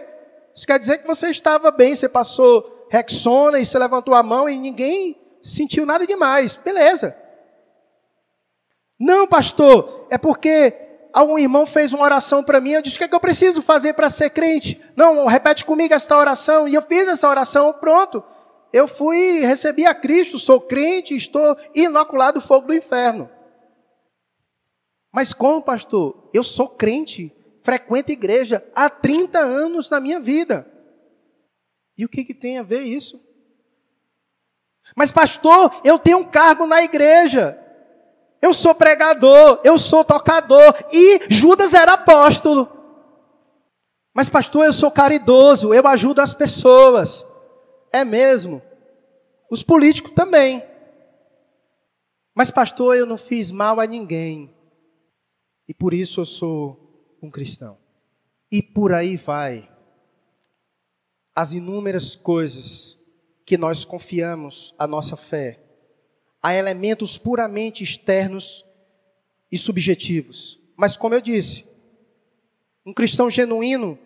Isso 0.56 0.66
quer 0.66 0.80
dizer 0.80 1.00
que 1.00 1.08
você 1.08 1.28
estava 1.28 1.70
bem, 1.70 1.94
você 1.94 2.08
passou 2.08 2.88
Rexona 2.90 3.60
e 3.60 3.66
você 3.66 3.78
levantou 3.78 4.16
a 4.16 4.24
mão 4.24 4.48
e 4.48 4.58
ninguém 4.58 5.20
sentiu 5.44 5.86
nada 5.86 6.08
demais. 6.08 6.56
Beleza. 6.56 7.14
Não, 8.98 9.28
pastor, 9.28 10.08
é 10.10 10.18
porque 10.18 10.74
algum 11.12 11.38
irmão 11.38 11.66
fez 11.66 11.92
uma 11.92 12.06
oração 12.06 12.42
para 12.42 12.62
mim, 12.62 12.72
eu 12.72 12.82
disse: 12.82 12.96
o 12.96 13.00
que, 13.00 13.04
é 13.04 13.08
que 13.10 13.16
eu 13.16 13.20
preciso 13.20 13.62
fazer 13.62 13.92
para 13.96 14.10
ser 14.10 14.30
crente? 14.30 14.82
Não, 14.96 15.26
repete 15.26 15.66
comigo 15.66 15.94
esta 15.94 16.18
oração. 16.18 16.70
E 16.70 16.74
eu 16.74 16.82
fiz 16.82 17.06
essa 17.06 17.28
oração, 17.28 17.74
pronto. 17.74 18.24
Eu 18.72 18.88
fui, 18.88 19.40
recebi 19.40 19.86
a 19.86 19.96
Cristo, 19.96 20.38
sou 20.38 20.62
crente, 20.62 21.16
estou 21.16 21.58
inoculado 21.74 22.40
do 22.40 22.46
fogo 22.46 22.68
do 22.68 22.74
inferno. 22.74 23.30
Mas 25.12 25.34
como, 25.34 25.62
pastor? 25.62 26.30
Eu 26.34 26.44
sou 26.44 26.68
crente, 26.70 27.36
frequento 27.64 28.12
igreja 28.12 28.64
há 28.76 28.90
30 28.90 29.40
anos 29.40 29.90
na 29.90 30.00
minha 30.00 30.20
vida. 30.20 30.72
E 31.98 32.06
o 32.06 32.10
que, 32.10 32.24
que 32.24 32.34
tem 32.34 32.60
a 32.60 32.64
ver 32.64 32.82
isso? 32.82 33.20
Mas, 34.96 35.12
pastor, 35.12 35.82
eu 35.84 35.98
tenho 36.00 36.20
um 36.20 36.24
cargo 36.24 36.66
na 36.66 36.82
igreja. 36.84 37.60
Eu 38.42 38.54
sou 38.54 38.74
pregador, 38.74 39.60
eu 39.64 39.78
sou 39.78 40.04
tocador. 40.06 40.74
E 40.92 41.22
Judas 41.30 41.74
era 41.74 41.94
apóstolo. 41.94 42.70
Mas, 44.14 44.30
pastor, 44.30 44.66
eu 44.66 44.74
sou 44.74 44.92
caridoso, 44.92 45.74
eu 45.74 45.86
ajudo 45.88 46.22
as 46.22 46.34
pessoas. 46.34 47.26
É 47.92 48.04
mesmo. 48.04 48.62
Os 49.50 49.64
políticos 49.64 50.12
também. 50.14 50.64
Mas, 52.34 52.52
pastor, 52.52 52.96
eu 52.96 53.06
não 53.06 53.18
fiz 53.18 53.52
mal 53.52 53.80
a 53.80 53.86
ninguém. 53.86 54.54
E 55.68 55.74
por 55.74 55.94
isso 55.94 56.22
eu 56.22 56.26
sou 56.26 57.18
um 57.22 57.30
cristão. 57.30 57.78
E 58.52 58.62
por 58.62 58.94
aí 58.94 59.18
vai. 59.18 59.70
As 61.36 61.54
inúmeras 61.54 62.16
coisas 62.16 62.98
que 63.46 63.58
nós 63.58 63.84
confiamos 63.84 64.74
a 64.78 64.86
nossa 64.86 65.16
fé 65.16 65.60
a 66.42 66.54
elementos 66.54 67.18
puramente 67.18 67.84
externos 67.84 68.66
e 69.52 69.58
subjetivos. 69.58 70.60
Mas, 70.76 70.96
como 70.96 71.14
eu 71.14 71.22
disse, 71.22 71.66
um 72.86 72.94
cristão 72.94 73.30
genuíno, 73.30 74.00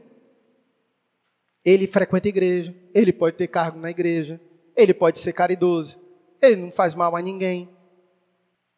ele 1.64 1.88
frequenta 1.88 2.28
a 2.28 2.30
igreja, 2.30 2.76
ele 2.94 3.14
pode 3.14 3.38
ter 3.38 3.48
cargo 3.48 3.80
na 3.80 3.90
igreja, 3.90 4.40
ele 4.76 4.94
pode 4.94 5.20
ser 5.20 5.34
caridoso, 5.34 6.00
ele 6.42 6.58
não 6.58 6.72
faz 6.72 6.94
mal 6.94 7.16
a 7.16 7.22
ninguém. 7.22 7.70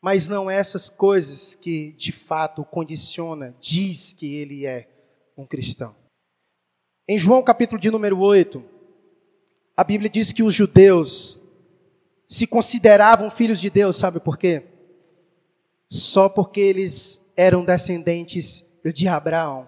Mas 0.01 0.27
não 0.27 0.51
essas 0.51 0.89
coisas 0.89 1.55
que 1.55 1.93
de 1.93 2.11
fato 2.11 2.63
condiciona, 2.63 3.55
diz 3.59 4.13
que 4.13 4.35
ele 4.35 4.65
é 4.65 4.87
um 5.35 5.45
cristão. 5.45 5.95
Em 7.07 7.17
João 7.17 7.41
capítulo 7.41 7.81
de 7.81 7.89
número 7.89 8.19
8, 8.19 8.63
a 9.75 9.83
Bíblia 9.83 10.09
diz 10.09 10.31
que 10.31 10.43
os 10.43 10.53
judeus 10.53 11.39
se 12.27 12.47
consideravam 12.47 13.29
filhos 13.29 13.59
de 13.59 13.69
Deus, 13.69 13.95
sabe 13.95 14.19
por 14.19 14.37
quê? 14.37 14.63
Só 15.89 16.29
porque 16.29 16.59
eles 16.59 17.21
eram 17.35 17.63
descendentes 17.63 18.63
de 18.93 19.07
Abraão. 19.07 19.67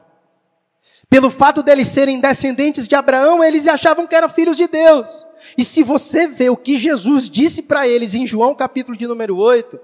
Pelo 1.10 1.30
fato 1.30 1.63
deles 1.63 1.88
serem 1.88 2.20
descendentes 2.20 2.88
de 2.88 2.96
Abraão, 2.96 3.43
eles 3.43 3.67
achavam 3.67 4.06
que 4.06 4.15
eram 4.15 4.30
filhos 4.30 4.58
de 4.58 4.67
Deus. 4.67 5.26
E 5.58 5.63
se 5.63 5.84
você 5.84 6.28
vê 6.28 6.50
o 6.50 6.58
que 6.58 6.78
Jesus 6.78 7.30
disse 7.30 7.62
para 7.62 7.88
eles 7.88 8.13
em 8.13 8.28
João 8.28 8.54
capítulo 8.54 8.98
de 8.98 9.08
número 9.08 9.38
8, 9.38 9.80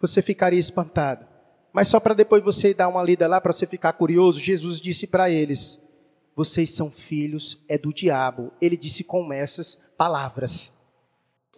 você 0.00 0.22
ficaria 0.22 0.58
espantado. 0.58 1.26
Mas 1.72 1.88
só 1.88 2.00
para 2.00 2.14
depois 2.14 2.42
você 2.42 2.74
dar 2.74 2.88
uma 2.88 3.02
lida 3.02 3.28
lá, 3.28 3.40
para 3.40 3.52
você 3.52 3.66
ficar 3.66 3.92
curioso, 3.92 4.40
Jesus 4.40 4.80
disse 4.80 5.06
para 5.06 5.30
eles: 5.30 5.78
Vocês 6.34 6.70
são 6.70 6.90
filhos, 6.90 7.58
é 7.68 7.78
do 7.78 7.92
diabo. 7.92 8.52
Ele 8.60 8.76
disse 8.76 9.04
com 9.04 9.32
essas 9.32 9.78
palavras 9.96 10.72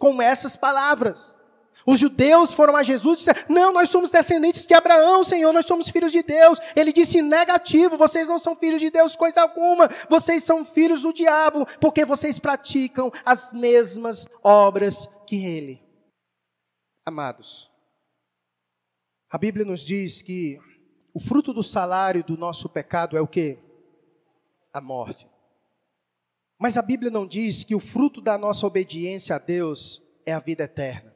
com 0.03 0.21
essas 0.21 0.57
palavras. 0.57 1.37
Os 1.85 1.99
judeus 1.99 2.53
foram 2.53 2.75
a 2.75 2.83
Jesus 2.83 3.17
e 3.17 3.19
disseram: 3.19 3.41
Não, 3.49 3.73
nós 3.73 3.89
somos 3.89 4.09
descendentes 4.09 4.65
de 4.65 4.73
Abraão, 4.73 5.23
Senhor, 5.23 5.51
nós 5.51 5.65
somos 5.65 5.89
filhos 5.89 6.11
de 6.11 6.23
Deus. 6.23 6.59
Ele 6.75 6.93
disse 6.93 7.21
negativo: 7.21 7.97
Vocês 7.97 8.27
não 8.27 8.39
são 8.39 8.55
filhos 8.55 8.79
de 8.79 8.89
Deus, 8.89 9.15
coisa 9.15 9.41
alguma. 9.41 9.89
Vocês 10.09 10.43
são 10.43 10.63
filhos 10.63 11.01
do 11.01 11.13
diabo, 11.13 11.65
porque 11.79 12.05
vocês 12.05 12.39
praticam 12.39 13.11
as 13.25 13.51
mesmas 13.51 14.25
obras 14.41 15.09
que 15.27 15.45
ele. 15.45 15.83
Amados, 17.05 17.69
a 19.29 19.37
Bíblia 19.37 19.65
nos 19.65 19.81
diz 19.81 20.21
que 20.21 20.57
o 21.13 21.19
fruto 21.19 21.53
do 21.53 21.63
salário 21.63 22.23
do 22.23 22.37
nosso 22.37 22.69
pecado 22.69 23.17
é 23.17 23.21
o 23.21 23.27
que? 23.27 23.59
A 24.71 24.79
morte. 24.79 25.29
Mas 26.57 26.77
a 26.77 26.81
Bíblia 26.81 27.11
não 27.11 27.27
diz 27.27 27.63
que 27.63 27.75
o 27.75 27.79
fruto 27.79 28.21
da 28.21 28.37
nossa 28.37 28.65
obediência 28.65 29.35
a 29.35 29.39
Deus 29.39 30.01
é 30.25 30.31
a 30.31 30.39
vida 30.39 30.63
eterna. 30.63 31.12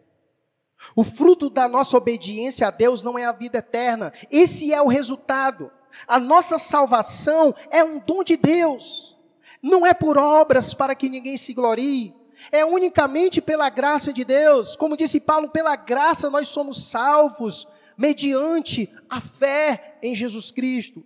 O 0.96 1.04
fruto 1.04 1.50
da 1.50 1.68
nossa 1.68 1.98
obediência 1.98 2.68
a 2.68 2.72
Deus 2.72 3.04
não 3.04 3.18
é 3.18 3.26
a 3.26 3.32
vida 3.32 3.60
eterna. 3.60 4.14
Esse 4.32 4.74
é 4.74 4.82
o 4.82 4.88
resultado. 4.88 5.72
A 6.08 6.20
nossa 6.20 6.60
salvação 6.60 7.54
é 7.72 7.84
um 7.84 8.00
dom 8.00 8.24
de 8.24 8.38
Deus. 8.38 9.18
Não 9.62 9.86
é 9.86 9.94
por 9.94 10.18
obras 10.18 10.74
para 10.74 10.96
que 10.96 11.10
ninguém 11.10 11.38
se 11.38 11.54
glorie. 11.54 12.14
É 12.52 12.64
unicamente 12.64 13.42
pela 13.42 13.70
graça 13.70 14.14
de 14.14 14.24
Deus. 14.24 14.76
Como 14.76 14.98
disse 14.98 15.20
Paulo, 15.20 15.50
pela 15.50 15.76
graça 15.76 16.30
nós 16.30 16.48
somos 16.48 16.90
salvos 16.90 17.68
mediante 17.98 18.90
a 19.10 19.20
fé 19.20 19.98
em 20.04 20.16
Jesus 20.16 20.52
Cristo. 20.52 21.04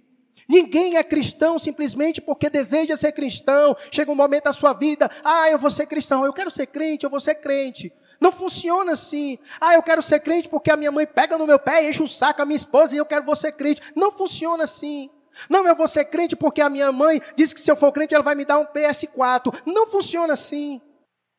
Ninguém 0.48 0.98
é 0.98 1.04
cristão 1.04 1.58
simplesmente 1.58 2.20
porque 2.20 2.50
deseja 2.50 2.98
ser 2.98 3.14
cristão. 3.14 3.76
Chega 3.90 4.12
um 4.12 4.16
momento 4.16 4.46
da 4.46 4.54
sua 4.54 4.74
vida, 4.74 5.10
ah, 5.24 5.50
eu 5.50 5.58
vou 5.58 5.72
ser 5.72 5.86
cristão, 5.86 6.26
eu 6.26 6.34
quero 6.34 6.52
ser 6.52 6.68
crente, 6.68 7.06
eu 7.06 7.10
vou 7.10 7.22
ser 7.22 7.36
crente. 7.36 7.94
Não 8.22 8.32
funciona 8.32 8.94
assim. 8.94 9.38
Ah, 9.60 9.74
eu 9.74 9.84
quero 9.84 10.02
ser 10.02 10.20
crente 10.20 10.48
porque 10.48 10.72
a 10.72 10.78
minha 10.78 10.92
mãe 10.92 11.06
pega 11.08 11.38
no 11.38 11.48
meu 11.48 11.60
pé 11.60 11.84
e 11.84 11.90
enche 11.90 12.04
o 12.04 12.08
saco 12.08 12.42
a 12.42 12.46
minha 12.46 12.56
esposa 12.56 12.96
e 12.96 13.00
eu 13.00 13.06
quero 13.06 13.36
ser 13.36 13.52
crente. 13.54 13.82
Não 13.96 14.12
funciona 14.12 14.64
assim. 14.64 15.10
Não, 15.50 15.66
eu 15.66 15.76
vou 15.76 15.88
ser 15.88 16.06
crente 16.06 16.36
porque 16.36 16.62
a 16.62 16.70
minha 16.70 16.92
mãe 16.92 17.22
disse 17.36 17.56
que 17.56 17.62
se 17.62 17.72
eu 17.72 17.76
for 17.76 17.92
crente 17.92 18.14
ela 18.14 18.24
vai 18.24 18.36
me 18.36 18.46
dar 18.46 18.60
um 18.60 18.66
PS4. 18.66 19.64
Não 19.66 19.88
funciona 19.88 20.34
assim. 20.34 20.80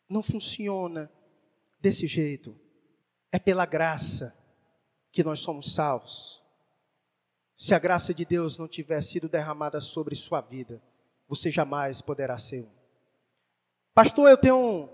Não 0.09 0.23
funciona 0.23 1.11
desse 1.81 2.07
jeito. 2.07 2.59
É 3.31 3.38
pela 3.38 3.64
graça 3.64 4.37
que 5.12 5.23
nós 5.23 5.40
somos 5.40 5.73
salvos 5.73 6.42
se 7.62 7.77
a 7.77 7.79
graça 7.79 8.12
de 8.12 8.25
Deus 8.25 8.59
não 8.59 8.66
tiver 8.66 9.01
sido 9.03 9.29
derramada 9.29 9.81
sobre 9.81 10.16
sua 10.16 10.40
vida, 10.40 10.83
você 11.29 11.49
jamais 11.49 12.01
poderá 12.01 12.37
ser 12.37 12.64
um. 12.64 12.71
Pastor, 13.95 14.29
eu 14.29 14.37
tenho 14.37 14.88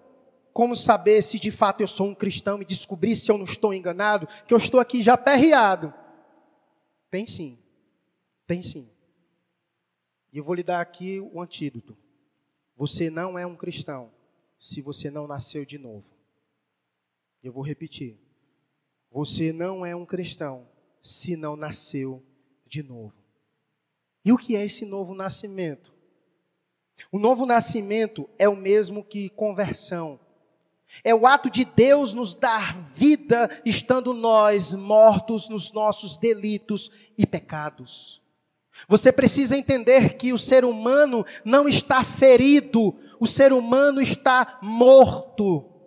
como 0.59 0.75
saber 0.75 1.23
se 1.23 1.39
de 1.39 1.53
fato 1.53 1.83
eu 1.83 1.87
sou 1.87 2.09
um 2.09 2.15
cristão 2.17 2.61
e 2.61 2.65
descobrir 2.65 3.15
se 3.15 3.31
eu 3.31 3.39
não 3.39 3.45
estou 3.45 3.73
enganado, 3.73 4.27
que 4.45 4.53
eu 4.53 4.59
estou 4.59 4.81
aqui 4.81 5.05
já 5.05 5.17
perreado. 5.17 5.95
Tem 7.09 7.29
sim. 7.29 7.57
Tem 8.45 8.61
sim. 8.61 8.91
E 10.33 10.39
eu 10.39 10.43
vou 10.43 10.57
lhe 10.57 10.65
dar 10.65 10.81
aqui 10.81 11.21
o 11.21 11.41
antídoto. 11.41 11.97
Você 12.75 13.09
não 13.09 13.39
é 13.39 13.47
um 13.47 13.55
cristão 13.55 14.11
se 14.59 14.83
você 14.83 15.13
não 15.13 15.29
nasceu 15.29 15.65
de 15.65 15.79
novo. 15.79 16.13
Eu 17.41 17.53
vou 17.53 17.63
repetir. 17.63 18.19
Você 19.13 19.53
não 19.53 19.87
é 19.87 19.95
um 19.95 20.05
cristão 20.05 20.69
se 21.01 21.37
não 21.37 21.55
nasceu 21.55 22.21
de 22.67 22.83
novo. 22.83 23.15
E 24.25 24.33
o 24.33 24.37
que 24.37 24.57
é 24.57 24.65
esse 24.65 24.85
novo 24.85 25.15
nascimento? 25.15 25.95
O 27.13 27.19
novo 27.21 27.47
nascimento 27.47 28.29
é 28.41 28.49
o 28.49 28.57
mesmo 28.57 29.05
que 29.05 29.29
conversão. 29.29 30.19
É 31.05 31.15
o 31.15 31.27
ato 31.27 31.51
de 31.51 31.65
Deus 31.65 32.13
nos 32.13 32.35
dar 32.35 32.77
vida, 32.81 33.49
estando 33.65 34.13
nós 34.13 34.75
mortos 34.75 35.49
nos 35.49 35.73
nossos 35.73 36.17
delitos 36.17 36.91
e 37.17 37.27
pecados. 37.27 38.23
Você 38.87 39.11
precisa 39.11 39.57
entender 39.57 40.17
que 40.17 40.33
o 40.33 40.39
ser 40.39 40.65
humano 40.65 41.25
não 41.45 41.69
está 41.69 42.05
ferido, 42.05 42.95
o 43.19 43.27
ser 43.27 43.53
humano 43.53 44.01
está 44.01 44.59
morto. 44.63 45.78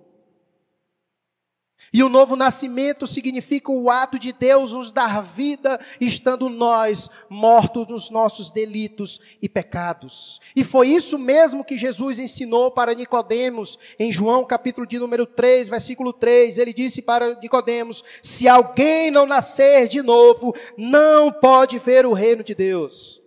E 1.93 2.01
o 2.01 2.07
novo 2.07 2.37
nascimento 2.37 3.05
significa 3.05 3.69
o 3.69 3.89
ato 3.89 4.17
de 4.17 4.31
Deus 4.31 4.71
nos 4.71 4.93
dar 4.93 5.21
vida, 5.21 5.77
estando 5.99 6.47
nós 6.47 7.09
mortos 7.29 7.85
nos 7.87 8.09
nossos 8.09 8.49
delitos 8.49 9.19
e 9.41 9.49
pecados. 9.49 10.39
E 10.55 10.63
foi 10.63 10.87
isso 10.87 11.19
mesmo 11.19 11.65
que 11.65 11.77
Jesus 11.77 12.17
ensinou 12.17 12.71
para 12.71 12.93
Nicodemos 12.93 13.77
em 13.99 14.09
João 14.09 14.45
capítulo 14.45 14.87
de 14.87 14.97
número 14.97 15.25
3, 15.25 15.67
versículo 15.67 16.13
3. 16.13 16.59
Ele 16.59 16.73
disse 16.73 17.01
para 17.01 17.35
Nicodemos: 17.35 18.01
"Se 18.23 18.47
alguém 18.47 19.11
não 19.11 19.25
nascer 19.25 19.89
de 19.89 20.01
novo, 20.01 20.55
não 20.77 21.29
pode 21.29 21.77
ver 21.77 22.05
o 22.05 22.13
reino 22.13 22.41
de 22.41 22.55
Deus." 22.55 23.21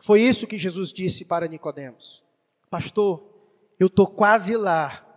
Foi 0.00 0.20
isso 0.20 0.46
que 0.46 0.58
Jesus 0.58 0.92
disse 0.92 1.24
para 1.24 1.48
Nicodemos. 1.48 2.22
Pastor, 2.68 3.24
eu 3.78 3.86
estou 3.86 4.06
quase 4.06 4.54
lá 4.54 5.09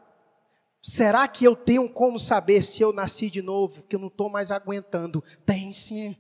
Será 0.86 1.30
que 1.30 1.46
eu 1.46 1.56
tenho 1.56 1.88
como 1.88 2.20
saber 2.20 2.62
se 2.62 2.82
eu 2.82 2.92
nasci 2.92 3.30
de 3.30 3.42
novo, 3.42 3.84
que 3.84 3.96
eu 3.96 4.00
não 4.02 4.10
estou 4.10 4.30
mais 4.30 4.52
aguentando? 4.52 5.24
Tem 5.46 5.72
sim, 5.72 6.18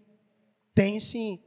tem 0.73 1.01
sim. 1.01 1.37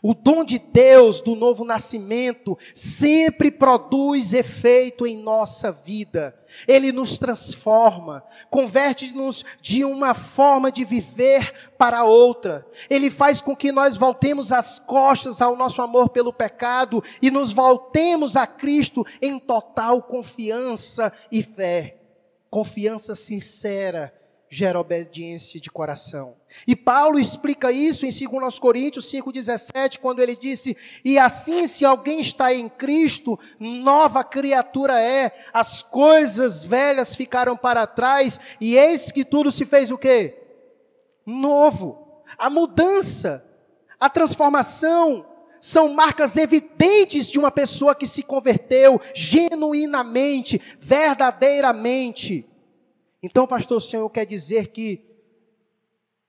O 0.00 0.14
dom 0.14 0.44
de 0.44 0.56
Deus 0.56 1.20
do 1.20 1.34
novo 1.34 1.64
nascimento 1.64 2.56
sempre 2.72 3.50
produz 3.50 4.32
efeito 4.32 5.08
em 5.08 5.16
nossa 5.16 5.72
vida. 5.72 6.38
Ele 6.68 6.92
nos 6.92 7.18
transforma, 7.18 8.22
converte-nos 8.48 9.44
de 9.60 9.84
uma 9.84 10.14
forma 10.14 10.70
de 10.70 10.84
viver 10.84 11.72
para 11.76 12.04
outra. 12.04 12.64
Ele 12.88 13.10
faz 13.10 13.40
com 13.40 13.56
que 13.56 13.72
nós 13.72 13.96
voltemos 13.96 14.52
as 14.52 14.78
costas 14.78 15.42
ao 15.42 15.56
nosso 15.56 15.82
amor 15.82 16.10
pelo 16.10 16.32
pecado 16.32 17.02
e 17.20 17.28
nos 17.28 17.50
voltemos 17.50 18.36
a 18.36 18.46
Cristo 18.46 19.04
em 19.20 19.36
total 19.36 20.00
confiança 20.00 21.12
e 21.30 21.42
fé. 21.42 22.05
Confiança 22.50 23.14
sincera 23.14 24.12
gera 24.48 24.78
obediência 24.78 25.60
de 25.60 25.70
coração. 25.70 26.36
E 26.66 26.76
Paulo 26.76 27.18
explica 27.18 27.72
isso 27.72 28.06
em 28.06 28.10
2 28.10 28.58
Coríntios 28.58 29.10
5,17, 29.10 29.98
quando 29.98 30.20
ele 30.20 30.36
disse: 30.36 30.76
E 31.04 31.18
assim, 31.18 31.66
se 31.66 31.84
alguém 31.84 32.20
está 32.20 32.54
em 32.54 32.68
Cristo, 32.68 33.38
nova 33.58 34.22
criatura 34.22 35.00
é, 35.00 35.32
as 35.52 35.82
coisas 35.82 36.64
velhas 36.64 37.14
ficaram 37.14 37.56
para 37.56 37.86
trás, 37.86 38.40
e 38.60 38.76
eis 38.76 39.10
que 39.10 39.24
tudo 39.24 39.50
se 39.50 39.64
fez 39.66 39.90
o 39.90 39.98
quê? 39.98 40.42
Novo. 41.24 42.04
A 42.38 42.50
mudança, 42.50 43.44
a 44.00 44.08
transformação, 44.08 45.24
são 45.66 45.92
marcas 45.92 46.36
evidentes 46.36 47.26
de 47.26 47.40
uma 47.40 47.50
pessoa 47.50 47.92
que 47.92 48.06
se 48.06 48.22
converteu 48.22 49.00
genuinamente, 49.12 50.60
verdadeiramente. 50.78 52.46
Então, 53.20 53.48
pastor, 53.48 53.78
o 53.78 53.80
senhor 53.80 54.08
quer 54.10 54.24
dizer 54.24 54.68
que 54.68 55.04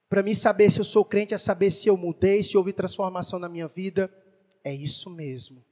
para 0.08 0.24
mim 0.24 0.34
saber 0.34 0.72
se 0.72 0.80
eu 0.80 0.84
sou 0.84 1.04
crente 1.04 1.34
é 1.34 1.38
saber 1.38 1.70
se 1.70 1.86
eu 1.88 1.96
mudei, 1.96 2.42
se 2.42 2.56
houve 2.56 2.72
transformação 2.72 3.38
na 3.38 3.48
minha 3.48 3.68
vida? 3.68 4.12
É 4.64 4.74
isso 4.74 5.08
mesmo. 5.08 5.64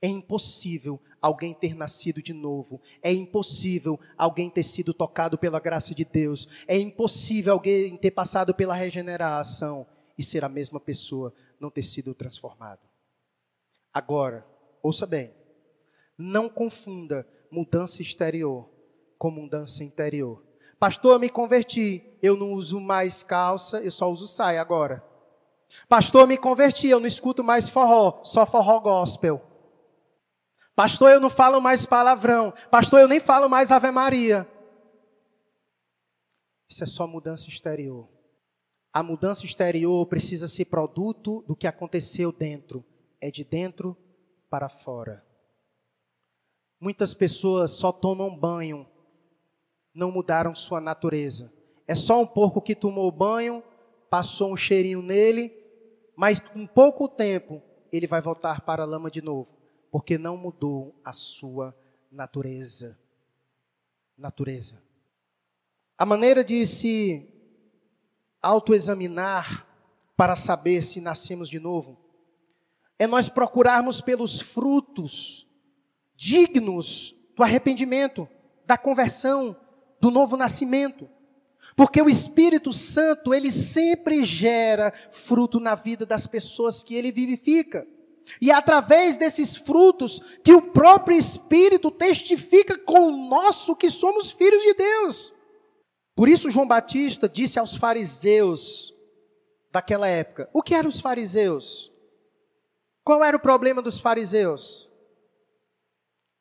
É 0.00 0.06
impossível 0.06 1.00
alguém 1.20 1.54
ter 1.54 1.74
nascido 1.74 2.22
de 2.22 2.32
novo. 2.32 2.80
É 3.02 3.12
impossível 3.12 3.98
alguém 4.16 4.48
ter 4.48 4.62
sido 4.62 4.94
tocado 4.94 5.36
pela 5.36 5.58
graça 5.58 5.92
de 5.92 6.04
Deus. 6.04 6.46
É 6.68 6.78
impossível 6.78 7.54
alguém 7.54 7.96
ter 7.96 8.12
passado 8.12 8.54
pela 8.54 8.76
regeneração 8.76 9.88
e 10.16 10.22
ser 10.22 10.44
a 10.44 10.48
mesma 10.48 10.80
pessoa, 10.80 11.32
não 11.60 11.70
ter 11.70 11.82
sido 11.82 12.14
transformado. 12.14 12.80
Agora, 13.92 14.46
ouça 14.82 15.06
bem. 15.06 15.34
Não 16.16 16.48
confunda 16.48 17.26
mudança 17.50 18.02
exterior 18.02 18.68
com 19.18 19.30
mudança 19.30 19.82
interior. 19.84 20.44
Pastor, 20.78 21.14
eu 21.14 21.18
me 21.18 21.28
converti, 21.30 22.04
eu 22.22 22.36
não 22.36 22.52
uso 22.52 22.78
mais 22.80 23.22
calça, 23.22 23.80
eu 23.80 23.90
só 23.90 24.10
uso 24.10 24.28
saia 24.28 24.60
agora. 24.60 25.02
Pastor, 25.88 26.22
eu 26.22 26.26
me 26.26 26.36
converti, 26.36 26.88
eu 26.88 27.00
não 27.00 27.06
escuto 27.06 27.42
mais 27.42 27.68
forró, 27.68 28.20
só 28.22 28.46
forró 28.46 28.80
gospel. 28.80 29.42
Pastor, 30.74 31.10
eu 31.10 31.20
não 31.20 31.30
falo 31.30 31.60
mais 31.60 31.86
palavrão. 31.86 32.52
Pastor, 32.70 33.00
eu 33.00 33.08
nem 33.08 33.18
falo 33.18 33.48
mais 33.48 33.72
Ave 33.72 33.90
Maria. 33.90 34.46
Isso 36.68 36.84
é 36.84 36.86
só 36.86 37.06
mudança 37.06 37.48
exterior. 37.48 38.06
A 38.96 39.02
mudança 39.02 39.44
exterior 39.44 40.06
precisa 40.06 40.48
ser 40.48 40.64
produto 40.64 41.44
do 41.46 41.54
que 41.54 41.66
aconteceu 41.66 42.32
dentro. 42.32 42.82
É 43.20 43.30
de 43.30 43.44
dentro 43.44 43.94
para 44.48 44.70
fora. 44.70 45.22
Muitas 46.80 47.12
pessoas 47.12 47.72
só 47.72 47.92
tomam 47.92 48.34
banho 48.34 48.86
não 49.92 50.10
mudaram 50.10 50.54
sua 50.54 50.80
natureza. 50.80 51.52
É 51.86 51.94
só 51.94 52.22
um 52.22 52.26
porco 52.26 52.62
que 52.62 52.74
tomou 52.74 53.12
banho, 53.12 53.62
passou 54.08 54.50
um 54.50 54.56
cheirinho 54.56 55.02
nele, 55.02 55.52
mas 56.16 56.40
com 56.40 56.66
pouco 56.66 57.06
tempo 57.06 57.62
ele 57.92 58.06
vai 58.06 58.22
voltar 58.22 58.62
para 58.62 58.82
a 58.82 58.86
lama 58.86 59.10
de 59.10 59.20
novo, 59.20 59.54
porque 59.90 60.16
não 60.16 60.38
mudou 60.38 60.98
a 61.04 61.12
sua 61.12 61.76
natureza. 62.10 62.98
Natureza. 64.16 64.82
A 65.98 66.06
maneira 66.06 66.42
de 66.42 66.66
se 66.66 67.35
autoexaminar 68.42 69.66
para 70.16 70.36
saber 70.36 70.82
se 70.82 71.00
nascemos 71.00 71.48
de 71.48 71.58
novo 71.58 72.06
é 72.98 73.06
nós 73.06 73.28
procurarmos 73.28 74.00
pelos 74.00 74.40
frutos 74.40 75.46
dignos 76.16 77.14
do 77.34 77.42
arrependimento, 77.42 78.28
da 78.64 78.78
conversão, 78.78 79.56
do 80.00 80.10
novo 80.10 80.36
nascimento. 80.36 81.08
Porque 81.74 82.00
o 82.00 82.08
Espírito 82.08 82.72
Santo, 82.72 83.34
ele 83.34 83.50
sempre 83.52 84.24
gera 84.24 84.92
fruto 85.10 85.60
na 85.60 85.74
vida 85.74 86.06
das 86.06 86.26
pessoas 86.26 86.82
que 86.82 86.94
ele 86.94 87.12
vivifica. 87.12 87.86
E 88.40 88.50
é 88.50 88.54
através 88.54 89.18
desses 89.18 89.54
frutos 89.54 90.20
que 90.42 90.52
o 90.52 90.62
próprio 90.62 91.16
Espírito 91.16 91.90
testifica 91.90 92.78
com 92.78 93.08
o 93.08 93.28
nosso 93.28 93.76
que 93.76 93.90
somos 93.90 94.30
filhos 94.30 94.62
de 94.62 94.74
Deus. 94.74 95.34
Por 96.16 96.30
isso 96.30 96.50
João 96.50 96.66
Batista 96.66 97.28
disse 97.28 97.58
aos 97.58 97.76
fariseus 97.76 98.94
daquela 99.70 100.08
época: 100.08 100.48
O 100.50 100.62
que 100.62 100.74
eram 100.74 100.88
os 100.88 100.98
fariseus? 100.98 101.92
Qual 103.04 103.22
era 103.22 103.36
o 103.36 103.40
problema 103.40 103.82
dos 103.82 104.00
fariseus? 104.00 104.90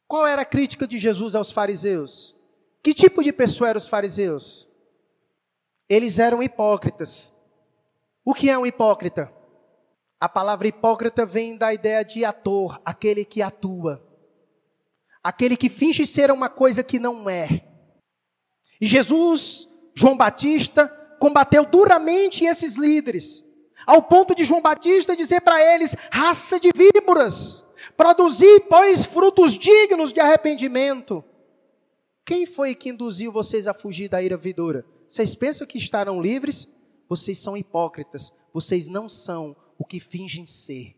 Qual 0.07 0.25
era 0.25 0.43
a 0.43 0.45
crítica 0.45 0.87
de 0.87 0.97
Jesus 0.97 1.35
aos 1.35 1.51
fariseus? 1.51 2.33
Que 2.81 2.93
tipo 2.93 3.21
de 3.21 3.33
pessoa 3.33 3.69
eram 3.69 3.77
os 3.77 3.87
fariseus? 3.87 4.69
Eles 5.89 6.19
eram 6.19 6.41
hipócritas. 6.41 7.33
O 8.23 8.33
que 8.33 8.49
é 8.49 8.57
um 8.57 8.65
hipócrita? 8.65 9.31
A 10.19 10.29
palavra 10.29 10.67
hipócrita 10.67 11.25
vem 11.25 11.57
da 11.57 11.73
ideia 11.73 12.03
de 12.05 12.23
ator, 12.23 12.81
aquele 12.85 13.25
que 13.25 13.41
atua. 13.41 14.01
Aquele 15.21 15.57
que 15.57 15.69
finge 15.69 16.05
ser 16.05 16.31
uma 16.31 16.47
coisa 16.47 16.81
que 16.81 16.97
não 16.97 17.29
é. 17.29 17.74
E 18.79 18.87
Jesus, 18.87 19.67
João 19.93 20.17
Batista, 20.17 20.87
combateu 21.19 21.65
duramente 21.65 22.45
esses 22.45 22.75
líderes, 22.75 23.43
ao 23.85 24.01
ponto 24.01 24.35
de 24.35 24.43
João 24.43 24.61
Batista 24.61 25.15
dizer 25.15 25.41
para 25.41 25.61
eles: 25.73 25.95
raça 26.11 26.59
de 26.59 26.71
víboras, 26.75 27.63
produzir, 27.95 28.61
pois, 28.69 29.05
frutos 29.05 29.57
dignos 29.57 30.11
de 30.11 30.19
arrependimento. 30.19 31.23
Quem 32.25 32.45
foi 32.45 32.73
que 32.73 32.89
induziu 32.89 33.31
vocês 33.31 33.67
a 33.67 33.73
fugir 33.73 34.09
da 34.09 34.21
ira 34.21 34.35
vidoura? 34.35 34.85
Vocês 35.07 35.35
pensam 35.35 35.67
que 35.67 35.77
estarão 35.77 36.21
livres? 36.21 36.67
Vocês 37.07 37.37
são 37.37 37.55
hipócritas. 37.55 38.33
Vocês 38.51 38.87
não 38.87 39.07
são 39.07 39.55
o 39.77 39.85
que 39.85 39.99
fingem 39.99 40.45
ser. 40.47 40.95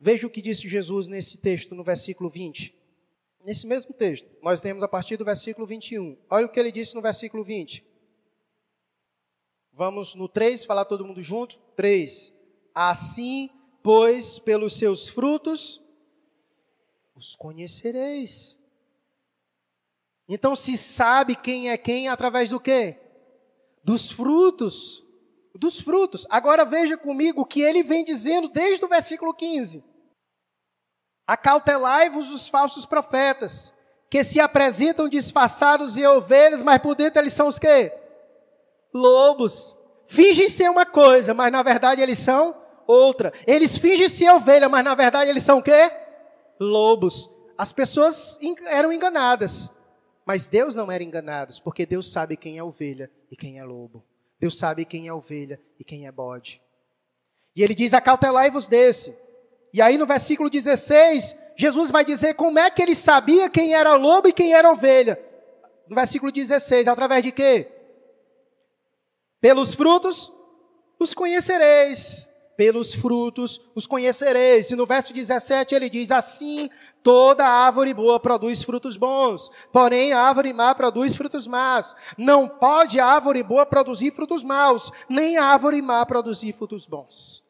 Veja 0.00 0.26
o 0.26 0.30
que 0.30 0.40
disse 0.40 0.68
Jesus 0.68 1.06
nesse 1.06 1.38
texto, 1.38 1.74
no 1.74 1.84
versículo 1.84 2.30
20. 2.30 2.74
Nesse 3.46 3.64
mesmo 3.64 3.94
texto, 3.94 4.28
nós 4.42 4.60
temos 4.60 4.82
a 4.82 4.88
partir 4.88 5.16
do 5.16 5.24
versículo 5.24 5.68
21. 5.68 6.18
Olha 6.28 6.46
o 6.46 6.48
que 6.48 6.58
ele 6.58 6.72
disse 6.72 6.96
no 6.96 7.00
versículo 7.00 7.44
20. 7.44 7.86
Vamos 9.72 10.16
no 10.16 10.28
3, 10.28 10.64
falar 10.64 10.84
todo 10.84 11.04
mundo 11.04 11.22
junto? 11.22 11.56
3. 11.76 12.32
Assim, 12.74 13.48
pois, 13.84 14.40
pelos 14.40 14.76
seus 14.76 15.08
frutos 15.08 15.80
os 17.14 17.36
conhecereis. 17.36 18.58
Então 20.28 20.56
se 20.56 20.76
sabe 20.76 21.36
quem 21.36 21.70
é 21.70 21.78
quem 21.78 22.08
através 22.08 22.50
do 22.50 22.58
quê? 22.58 22.98
Dos 23.84 24.10
frutos. 24.10 25.04
Dos 25.54 25.80
frutos. 25.80 26.26
Agora 26.30 26.64
veja 26.64 26.98
comigo 26.98 27.42
o 27.42 27.46
que 27.46 27.62
ele 27.62 27.84
vem 27.84 28.02
dizendo 28.04 28.48
desde 28.48 28.84
o 28.84 28.88
versículo 28.88 29.32
15. 29.32 29.84
Acautelai-vos 31.26 32.30
os 32.30 32.46
falsos 32.48 32.86
profetas, 32.86 33.72
que 34.08 34.22
se 34.22 34.38
apresentam 34.38 35.08
disfarçados 35.08 35.94
de 35.94 36.06
ovelhas, 36.06 36.62
mas 36.62 36.78
por 36.78 36.94
dentro 36.94 37.20
eles 37.20 37.32
são 37.32 37.48
os 37.48 37.58
quê? 37.58 37.92
Lobos. 38.94 39.76
Fingem 40.06 40.48
ser 40.48 40.70
uma 40.70 40.86
coisa, 40.86 41.34
mas 41.34 41.50
na 41.50 41.62
verdade 41.62 42.00
eles 42.00 42.18
são 42.18 42.54
outra. 42.86 43.32
Eles 43.46 43.76
fingem 43.76 44.08
ser 44.08 44.30
ovelha, 44.30 44.68
mas 44.68 44.84
na 44.84 44.94
verdade 44.94 45.28
eles 45.28 45.42
são 45.42 45.58
o 45.58 45.62
quê? 45.62 45.90
Lobos. 46.60 47.28
As 47.58 47.72
pessoas 47.72 48.38
eram 48.68 48.92
enganadas. 48.92 49.70
Mas 50.24 50.48
Deus 50.48 50.74
não 50.74 50.90
era 50.90 51.04
enganado, 51.04 51.54
porque 51.62 51.86
Deus 51.86 52.10
sabe 52.10 52.36
quem 52.36 52.58
é 52.58 52.62
ovelha 52.62 53.10
e 53.30 53.36
quem 53.36 53.58
é 53.58 53.64
lobo. 53.64 54.04
Deus 54.40 54.58
sabe 54.58 54.84
quem 54.84 55.06
é 55.06 55.12
ovelha 55.12 55.60
e 55.78 55.84
quem 55.84 56.06
é 56.06 56.12
bode. 56.12 56.60
E 57.54 57.62
ele 57.62 57.74
diz: 57.74 57.94
Acautelai-vos 57.94 58.66
desse. 58.66 59.16
E 59.76 59.82
aí 59.82 59.98
no 59.98 60.06
versículo 60.06 60.48
16, 60.48 61.36
Jesus 61.54 61.90
vai 61.90 62.02
dizer 62.02 62.32
como 62.32 62.58
é 62.58 62.70
que 62.70 62.80
ele 62.80 62.94
sabia 62.94 63.50
quem 63.50 63.74
era 63.74 63.94
lobo 63.94 64.26
e 64.26 64.32
quem 64.32 64.54
era 64.54 64.72
ovelha. 64.72 65.22
No 65.86 65.94
versículo 65.94 66.32
16, 66.32 66.88
através 66.88 67.22
de 67.22 67.30
quê? 67.30 67.70
Pelos 69.38 69.74
frutos 69.74 70.32
os 70.98 71.12
conhecereis 71.12 72.26
pelos 72.56 72.94
frutos 72.94 73.60
os 73.74 73.86
conhecereis. 73.86 74.70
E 74.70 74.76
no 74.76 74.86
verso 74.86 75.12
17 75.12 75.74
ele 75.74 75.90
diz 75.90 76.10
assim: 76.10 76.70
toda 77.02 77.46
árvore 77.46 77.92
boa 77.92 78.18
produz 78.18 78.62
frutos 78.62 78.96
bons, 78.96 79.50
porém 79.70 80.14
a 80.14 80.20
árvore 80.20 80.54
má 80.54 80.74
produz 80.74 81.14
frutos 81.14 81.46
maus. 81.46 81.94
Não 82.16 82.48
pode 82.48 82.98
a 82.98 83.04
árvore 83.04 83.42
boa 83.42 83.66
produzir 83.66 84.10
frutos 84.14 84.42
maus, 84.42 84.90
nem 85.06 85.36
a 85.36 85.44
árvore 85.44 85.82
má 85.82 86.06
produzir 86.06 86.54
frutos 86.54 86.86
bons. 86.86 87.44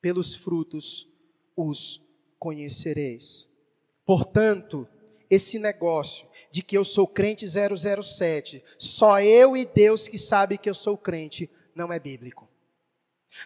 pelos 0.00 0.34
frutos 0.34 1.11
os 1.56 2.02
conhecereis. 2.38 3.48
Portanto, 4.04 4.88
esse 5.30 5.58
negócio 5.58 6.26
de 6.50 6.62
que 6.62 6.76
eu 6.76 6.84
sou 6.84 7.06
crente 7.06 7.46
007, 7.48 8.62
só 8.78 9.20
eu 9.20 9.56
e 9.56 9.64
Deus 9.64 10.06
que 10.06 10.18
sabe 10.18 10.58
que 10.58 10.68
eu 10.68 10.74
sou 10.74 10.96
crente, 10.96 11.48
não 11.74 11.92
é 11.92 11.98
bíblico. 11.98 12.48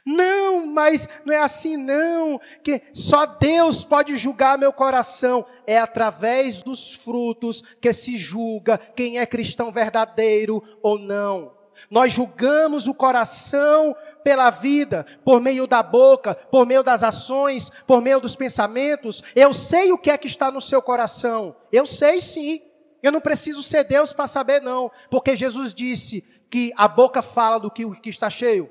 Não, 0.05 0.67
mas 0.67 1.09
não 1.25 1.33
é 1.33 1.39
assim 1.39 1.77
não, 1.77 2.41
que 2.63 2.83
só 2.93 3.25
Deus 3.25 3.85
pode 3.85 4.17
julgar 4.17 4.59
meu 4.59 4.73
coração. 4.73 5.47
É 5.67 5.79
através 5.79 6.63
dos 6.63 6.93
frutos 6.93 7.63
que 7.81 7.93
se 7.93 8.17
julga 8.17 8.79
quem 8.79 9.19
é 9.19 9.27
cristão 9.27 9.71
verdadeiro 9.71 10.63
ou 10.83 10.99
não. 10.99 11.56
Nós 11.91 12.13
julgamos 12.13 12.87
o 12.87 12.95
coração 12.95 13.95
pela 14.25 14.51
vida, 14.51 15.07
por 15.25 15.41
meio 15.41 15.67
da 15.67 15.83
boca, 15.83 16.35
por 16.35 16.67
meio 16.67 16.83
das 16.83 17.03
ações, 17.03 17.71
por 17.87 18.01
meio 18.01 18.21
dos 18.21 18.35
pensamentos. 18.37 19.23
Eu 19.35 19.53
sei 19.53 19.93
o 19.93 19.99
que 19.99 20.11
é 20.11 20.19
que 20.19 20.27
está 20.27 20.51
no 20.51 20.61
seu 20.61 20.83
coração. 20.83 21.57
Eu 21.73 21.87
sei 21.87 22.21
sim. 22.21 22.63
Eu 23.03 23.13
não 23.13 23.21
preciso 23.21 23.63
ser 23.63 23.85
Deus 23.85 24.13
para 24.13 24.27
saber, 24.27 24.61
não. 24.61 24.91
Porque 25.11 25.37
Jesus 25.37 25.73
disse 25.73 26.23
que 26.51 26.73
a 26.77 26.89
boca 26.89 27.23
fala 27.23 27.59
do 27.59 27.71
que, 27.71 27.85
o 27.85 27.93
que 27.93 28.11
está 28.11 28.29
cheio. 28.29 28.71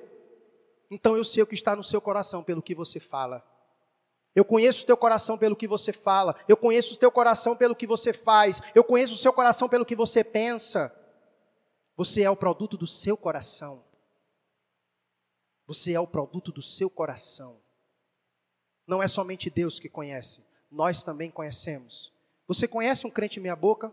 Então 0.89 1.15
eu 1.15 1.23
sei 1.23 1.43
o 1.43 1.47
que 1.47 1.55
está 1.55 1.75
no 1.75 1.83
seu 1.83 2.01
coração 2.01 2.43
pelo 2.43 2.61
que 2.61 2.75
você 2.75 2.99
fala. 2.99 3.43
Eu 4.35 4.43
conheço 4.43 4.83
o 4.83 4.85
teu 4.85 4.97
coração 4.97 5.37
pelo 5.37 5.55
que 5.55 5.67
você 5.67 5.93
fala. 5.93 6.35
Eu 6.47 6.57
conheço 6.57 6.95
o 6.95 6.97
teu 6.97 7.09
coração 7.09 7.55
pelo 7.55 7.75
que 7.75 7.87
você 7.87 8.11
faz. 8.11 8.61
Eu 8.75 8.83
conheço 8.83 9.13
o 9.13 9.17
seu 9.17 9.31
coração 9.31 9.69
pelo 9.69 9.85
que 9.85 9.95
você 9.95 10.23
pensa. 10.23 10.93
Você 11.95 12.23
é 12.23 12.29
o 12.29 12.35
produto 12.35 12.77
do 12.77 12.87
seu 12.87 13.15
coração. 13.15 13.83
Você 15.67 15.93
é 15.93 15.99
o 15.99 16.07
produto 16.07 16.51
do 16.51 16.61
seu 16.61 16.89
coração. 16.89 17.59
Não 18.85 19.01
é 19.01 19.07
somente 19.07 19.49
Deus 19.49 19.79
que 19.79 19.89
conhece, 19.89 20.43
nós 20.69 21.03
também 21.03 21.31
conhecemos. 21.31 22.13
Você 22.47 22.67
conhece 22.67 23.07
um 23.07 23.09
crente 23.09 23.39
meia-boca? 23.39 23.91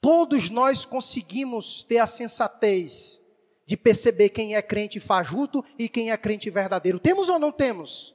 Todos 0.00 0.50
nós 0.50 0.84
conseguimos 0.84 1.84
ter 1.84 1.98
a 1.98 2.06
sensatez 2.06 3.20
de 3.66 3.76
perceber 3.76 4.30
quem 4.30 4.56
é 4.56 4.60
crente 4.60 5.00
fajuto 5.00 5.64
e 5.78 5.88
quem 5.88 6.10
é 6.10 6.16
crente 6.16 6.50
verdadeiro. 6.50 6.98
Temos 6.98 7.28
ou 7.28 7.38
não 7.38 7.52
temos? 7.52 8.14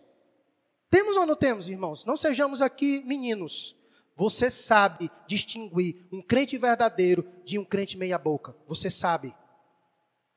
Temos 0.90 1.16
ou 1.16 1.26
não 1.26 1.36
temos, 1.36 1.70
irmãos? 1.70 2.06
Não 2.06 2.18
sejamos 2.18 2.62
aqui 2.62 3.02
meninos. 3.06 3.76
Você 4.20 4.50
sabe 4.50 5.10
distinguir 5.26 6.06
um 6.12 6.22
crente 6.22 6.58
verdadeiro 6.58 7.26
de 7.46 7.58
um 7.58 7.64
crente 7.64 7.98
meia-boca. 7.98 8.54
Você 8.68 8.90
sabe. 8.90 9.34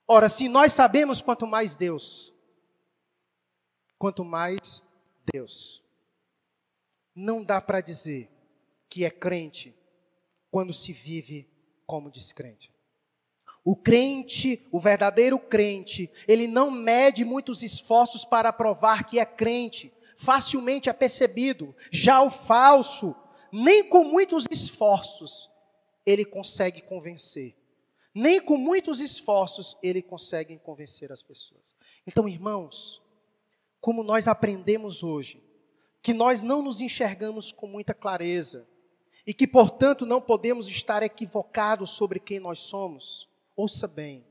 Ora, 0.06 0.28
se 0.28 0.48
nós 0.48 0.72
sabemos, 0.72 1.20
quanto 1.20 1.48
mais 1.48 1.74
Deus. 1.74 2.32
Quanto 3.98 4.24
mais 4.24 4.84
Deus. 5.32 5.82
Não 7.12 7.42
dá 7.42 7.60
para 7.60 7.80
dizer 7.80 8.30
que 8.88 9.04
é 9.04 9.10
crente 9.10 9.74
quando 10.48 10.72
se 10.72 10.92
vive 10.92 11.50
como 11.84 12.08
descrente. 12.08 12.72
O 13.64 13.74
crente, 13.74 14.64
o 14.70 14.78
verdadeiro 14.78 15.40
crente, 15.40 16.08
ele 16.28 16.46
não 16.46 16.70
mede 16.70 17.24
muitos 17.24 17.64
esforços 17.64 18.24
para 18.24 18.52
provar 18.52 19.08
que 19.08 19.18
é 19.18 19.24
crente, 19.24 19.92
facilmente 20.16 20.88
é 20.88 20.92
percebido. 20.92 21.74
Já 21.90 22.22
o 22.22 22.30
falso, 22.30 23.16
nem 23.52 23.88
com 23.88 24.04
muitos 24.04 24.46
esforços 24.50 25.50
ele 26.04 26.24
consegue 26.24 26.80
convencer. 26.80 27.54
Nem 28.14 28.40
com 28.40 28.56
muitos 28.56 29.00
esforços 29.00 29.76
ele 29.82 30.02
consegue 30.02 30.58
convencer 30.58 31.12
as 31.12 31.22
pessoas. 31.22 31.74
Então, 32.06 32.28
irmãos, 32.28 33.02
como 33.80 34.02
nós 34.02 34.26
aprendemos 34.26 35.02
hoje, 35.02 35.42
que 36.02 36.12
nós 36.12 36.42
não 36.42 36.62
nos 36.62 36.80
enxergamos 36.80 37.52
com 37.52 37.66
muita 37.66 37.94
clareza 37.94 38.68
e 39.26 39.32
que, 39.32 39.46
portanto, 39.46 40.04
não 40.04 40.20
podemos 40.20 40.66
estar 40.66 41.02
equivocados 41.02 41.90
sobre 41.90 42.18
quem 42.18 42.40
nós 42.40 42.58
somos 42.60 43.30
Ouça 43.56 43.86
bem. 43.86 44.24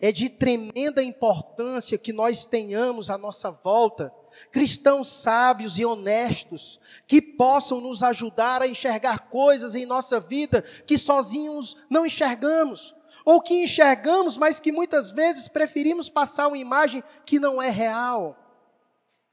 É 0.00 0.10
de 0.10 0.28
tremenda 0.28 1.02
importância 1.02 1.98
que 1.98 2.12
nós 2.12 2.46
tenhamos 2.46 3.10
à 3.10 3.18
nossa 3.18 3.50
volta 3.50 4.12
cristãos 4.50 5.08
sábios 5.08 5.78
e 5.78 5.84
honestos 5.84 6.80
que 7.06 7.22
possam 7.22 7.80
nos 7.80 8.02
ajudar 8.02 8.62
a 8.62 8.66
enxergar 8.66 9.28
coisas 9.28 9.74
em 9.74 9.86
nossa 9.86 10.18
vida 10.20 10.62
que 10.86 10.98
sozinhos 10.98 11.76
não 11.88 12.04
enxergamos, 12.04 12.94
ou 13.24 13.40
que 13.40 13.62
enxergamos, 13.62 14.36
mas 14.36 14.60
que 14.60 14.72
muitas 14.72 15.10
vezes 15.10 15.48
preferimos 15.48 16.10
passar 16.10 16.48
uma 16.48 16.58
imagem 16.58 17.02
que 17.24 17.38
não 17.38 17.60
é 17.60 17.70
real. 17.70 18.36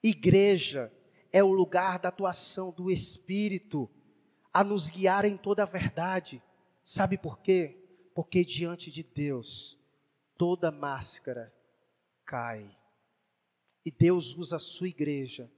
Igreja 0.01 0.91
é 1.31 1.43
o 1.43 1.51
lugar 1.51 1.99
da 1.99 2.09
atuação 2.09 2.71
do 2.71 2.89
Espírito 2.89 3.89
a 4.53 4.63
nos 4.63 4.89
guiar 4.89 5.25
em 5.25 5.37
toda 5.37 5.63
a 5.63 5.65
verdade. 5.65 6.41
Sabe 6.83 7.17
por 7.17 7.39
quê? 7.39 7.77
Porque 8.13 8.43
diante 8.45 8.91
de 8.91 9.03
Deus, 9.03 9.77
toda 10.41 10.71
máscara 10.71 11.53
cai. 12.25 12.75
E 13.85 13.91
Deus 13.91 14.35
usa 14.35 14.55
a 14.55 14.59
sua 14.59 14.87
igreja 14.87 15.51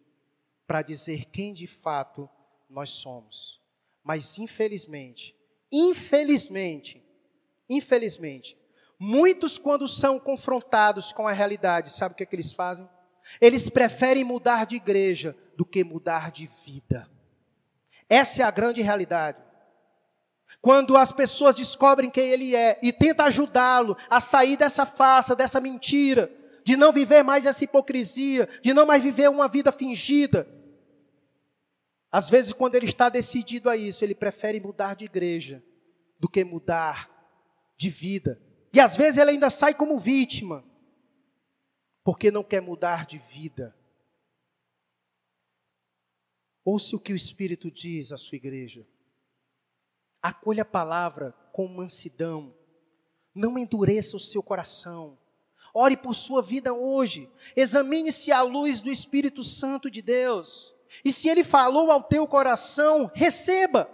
para 0.68 0.82
dizer 0.82 1.24
quem 1.32 1.54
de 1.54 1.66
fato 1.66 2.30
nós 2.70 2.90
somos. 2.90 3.62
Mas 4.04 4.38
infelizmente, 4.38 5.34
infelizmente, 5.72 7.02
infelizmente, 7.70 8.58
muitos 9.00 9.58
quando 9.58 9.88
são 9.88 10.20
confrontados 10.20 11.14
com 11.14 11.30
a 11.30 11.32
realidade, 11.32 11.90
sabe 11.90 12.12
o 12.12 12.18
que, 12.18 12.24
é 12.24 12.26
que 12.26 12.36
eles 12.36 12.52
fazem? 12.52 12.86
Eles 13.40 13.70
preferem 13.70 14.26
mudar 14.26 14.66
de 14.66 14.76
igreja 14.76 15.34
do 15.56 15.66
que 15.66 15.82
mudar 15.82 16.30
de 16.30 16.46
vida. 16.66 17.10
Essa 18.10 18.42
é 18.42 18.46
a 18.46 18.52
grande 18.52 18.82
realidade. 18.82 19.42
Quando 20.62 20.96
as 20.96 21.12
pessoas 21.12 21.56
descobrem 21.56 22.10
quem 22.10 22.30
ele 22.30 22.56
é 22.56 22.80
e 22.82 22.94
tenta 22.94 23.24
ajudá-lo 23.26 23.98
a 24.10 24.20
sair 24.20 24.58
dessa 24.58 24.86
farsa, 24.86 25.36
dessa 25.36 25.60
mentira, 25.60 26.32
de 26.64 26.78
não 26.78 26.92
viver 26.92 27.24
mais 27.24 27.46
essa 27.46 27.64
hipocrisia, 27.64 28.48
de 28.62 28.74
não 28.74 28.86
mais 28.86 29.04
viver 29.04 29.30
uma 29.30 29.48
vida 29.48 29.72
fingida. 29.72 30.48
Às 32.12 32.30
vezes, 32.30 32.54
quando 32.54 32.76
ele 32.76 32.86
está 32.86 33.10
decidido 33.10 33.70
a 33.70 33.76
isso, 33.76 34.04
ele 34.04 34.16
prefere 34.16 34.60
mudar 34.60 34.96
de 34.96 35.06
igreja 35.06 35.64
do 36.20 36.30
que 36.30 36.44
mudar 36.44 37.10
de 37.76 37.90
vida. 37.90 38.42
E 38.72 38.80
às 38.80 38.96
vezes 38.96 39.18
ele 39.18 39.32
ainda 39.32 39.50
sai 39.50 39.74
como 39.74 40.00
vítima, 40.00 40.64
porque 42.04 42.32
não 42.32 42.44
quer 42.44 42.62
mudar 42.62 43.06
de 43.06 43.18
vida. 43.18 43.76
Ouça 46.64 46.96
o 46.96 47.00
que 47.00 47.12
o 47.12 47.16
Espírito 47.16 47.70
diz 47.70 48.12
à 48.12 48.18
sua 48.18 48.36
igreja. 48.36 48.88
Acolha 50.24 50.62
a 50.62 50.66
palavra 50.66 51.36
com 51.52 51.68
mansidão. 51.68 52.56
Não 53.36 53.58
endureça 53.58 54.16
o 54.16 54.20
seu 54.20 54.42
coração. 54.42 55.20
Ore 55.74 55.98
por 55.98 56.16
sua 56.16 56.42
vida 56.42 56.74
hoje. 56.74 57.30
Examine-se 57.58 58.32
à 58.32 58.42
luz 58.42 58.80
do 58.80 58.90
Espírito 58.90 59.44
Santo 59.44 59.92
de 59.92 60.02
Deus. 60.02 60.74
E 61.04 61.12
se 61.12 61.28
ele 61.28 61.44
falou 61.44 61.92
ao 61.92 62.02
teu 62.02 62.26
coração, 62.26 63.12
receba. 63.14 63.90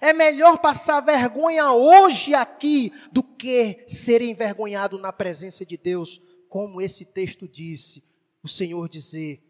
É 0.00 0.14
melhor 0.14 0.58
passar 0.58 1.00
vergonha 1.00 1.70
hoje 1.72 2.34
aqui 2.34 2.90
do 3.12 3.22
que 3.22 3.84
ser 3.86 4.22
envergonhado 4.22 4.98
na 4.98 5.12
presença 5.12 5.66
de 5.66 5.76
Deus, 5.76 6.18
como 6.48 6.80
esse 6.80 7.04
texto 7.04 7.46
disse. 7.46 8.02
O 8.42 8.48
Senhor 8.48 8.88
dizer: 8.88 9.42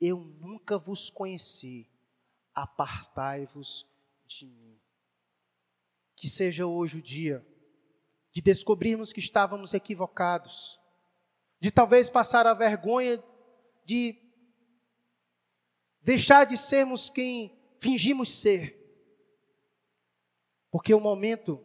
Eu 0.00 0.18
nunca 0.18 0.78
vos 0.78 1.10
conheci, 1.10 1.88
apartai-vos 2.54 3.86
de 4.24 4.46
mim. 4.46 4.71
Que 6.22 6.28
seja 6.28 6.64
hoje 6.64 6.98
o 6.98 7.02
dia 7.02 7.44
de 8.30 8.40
descobrirmos 8.40 9.12
que 9.12 9.18
estávamos 9.18 9.74
equivocados, 9.74 10.78
de 11.58 11.68
talvez 11.68 12.08
passar 12.08 12.46
a 12.46 12.54
vergonha 12.54 13.20
de 13.84 14.16
deixar 16.00 16.44
de 16.44 16.56
sermos 16.56 17.10
quem 17.10 17.60
fingimos 17.80 18.30
ser. 18.30 18.78
Porque 20.70 20.94
o 20.94 21.00
momento 21.00 21.60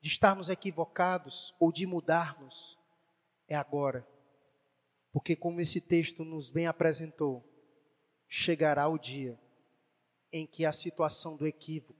de 0.00 0.10
estarmos 0.10 0.48
equivocados 0.48 1.52
ou 1.58 1.72
de 1.72 1.88
mudarmos 1.88 2.78
é 3.48 3.56
agora. 3.56 4.06
Porque, 5.10 5.34
como 5.34 5.60
esse 5.60 5.80
texto 5.80 6.24
nos 6.24 6.50
bem 6.50 6.68
apresentou, 6.68 7.44
chegará 8.28 8.86
o 8.86 8.96
dia 8.96 9.36
em 10.32 10.46
que 10.46 10.64
a 10.64 10.72
situação 10.72 11.36
do 11.36 11.44
equívoco 11.48 11.95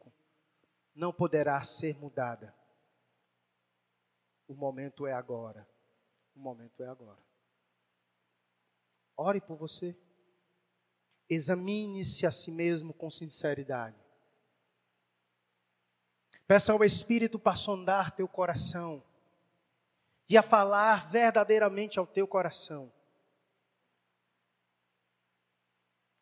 não 0.97 1.13
poderá 1.13 1.63
ser 1.63 1.97
mudada. 1.97 2.53
O 4.49 4.55
momento 4.55 5.07
é 5.07 5.13
agora. 5.13 5.69
O 6.35 6.41
momento 6.41 6.83
é 6.83 6.89
agora. 6.89 7.23
Ore 9.17 9.41
por 9.41 9.57
você. 9.57 9.97
Examine-se 11.29 12.27
a 12.27 12.33
si 12.33 12.51
mesmo 12.51 12.93
com 12.93 13.11
sinceridade. 13.11 13.97
Peça 16.49 16.73
ao 16.73 16.83
Espírito 16.83 17.39
para 17.39 17.55
sondar 17.55 18.11
teu 18.11 18.27
coração 18.27 19.05
e 20.29 20.37
a 20.37 20.43
falar 20.43 21.09
verdadeiramente 21.09 21.99
ao 21.99 22.07
teu 22.07 22.27
coração. 22.27 22.93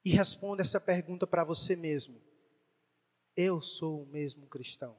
e 0.05 0.11
responda 0.11 0.63
essa 0.63 0.79
pergunta 0.79 1.27
para 1.27 1.43
você 1.43 1.75
mesmo. 1.75 2.21
Eu 3.37 3.61
sou 3.61 4.03
o 4.03 4.07
mesmo 4.07 4.47
cristão. 4.47 4.99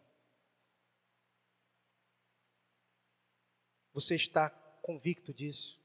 Você 3.93 4.15
está 4.15 4.49
convicto 4.81 5.33
disso? 5.33 5.81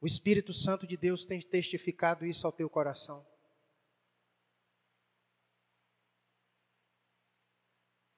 O 0.00 0.06
Espírito 0.06 0.52
Santo 0.52 0.86
de 0.86 0.96
Deus 0.96 1.24
tem 1.24 1.40
testificado 1.40 2.24
isso 2.24 2.46
ao 2.46 2.52
teu 2.52 2.68
coração? 2.68 3.26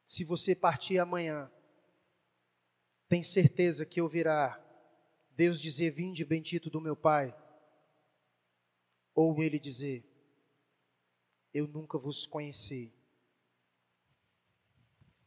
Se 0.04 0.24
você 0.24 0.54
partir 0.54 0.98
amanhã, 0.98 1.50
tem 3.08 3.22
certeza 3.22 3.84
que 3.84 4.00
ouvirá 4.00 4.62
Deus 5.30 5.60
dizer: 5.60 5.90
Vinde, 5.90 6.24
bendito 6.24 6.70
do 6.70 6.80
meu 6.80 6.96
Pai. 6.96 7.36
Ou 9.14 9.42
ele 9.42 9.58
dizer: 9.58 10.04
Eu 11.56 11.66
nunca 11.66 11.96
vos 11.96 12.26
conheci. 12.26 12.92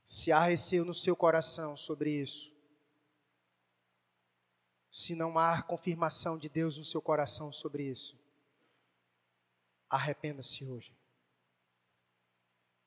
Se 0.05 0.32
há 0.32 0.41
receio 0.41 0.86
no 0.86 0.93
seu 0.93 1.15
coração 1.15 1.75
sobre 1.75 2.11
isso, 2.21 2.53
se 4.91 5.15
não 5.15 5.39
há 5.39 5.63
confirmação 5.63 6.38
de 6.38 6.47
Deus 6.47 6.77
no 6.77 6.86
seu 6.86 7.01
coração 7.01 7.51
sobre 7.51 7.89
isso, 7.89 8.15
arrependa-se 9.89 10.63
hoje. 10.63 10.95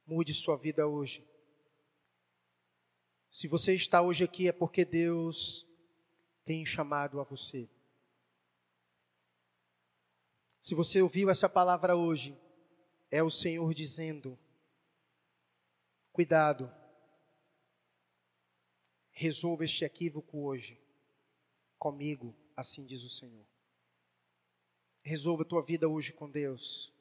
Mude 0.07 0.33
sua 0.33 0.57
vida 0.57 0.87
hoje. 0.87 1.27
Se 3.29 3.49
você 3.49 3.75
está 3.75 4.03
hoje 4.03 4.23
aqui 4.23 4.47
é 4.47 4.53
porque 4.53 4.85
Deus 4.85 5.67
tem 6.45 6.65
chamado 6.65 7.19
a 7.19 7.25
você. 7.25 7.69
Se 10.61 10.77
você 10.77 11.03
ouviu 11.03 11.29
essa 11.29 11.49
palavra 11.49 11.97
hoje, 11.97 12.41
é 13.13 13.23
o 13.23 13.31
Senhor 13.31 13.73
dizendo: 13.75 14.39
cuidado, 16.11 16.73
resolva 19.11 19.65
este 19.65 19.85
equívoco 19.85 20.43
hoje, 20.43 20.81
comigo, 21.79 22.35
assim 22.57 22.85
diz 22.87 23.05
o 23.05 23.11
Senhor. 23.11 23.47
Resolva 25.03 25.43
a 25.43 25.47
tua 25.47 25.63
vida 25.63 25.89
hoje 25.89 26.13
com 26.13 26.29
Deus. 26.31 26.92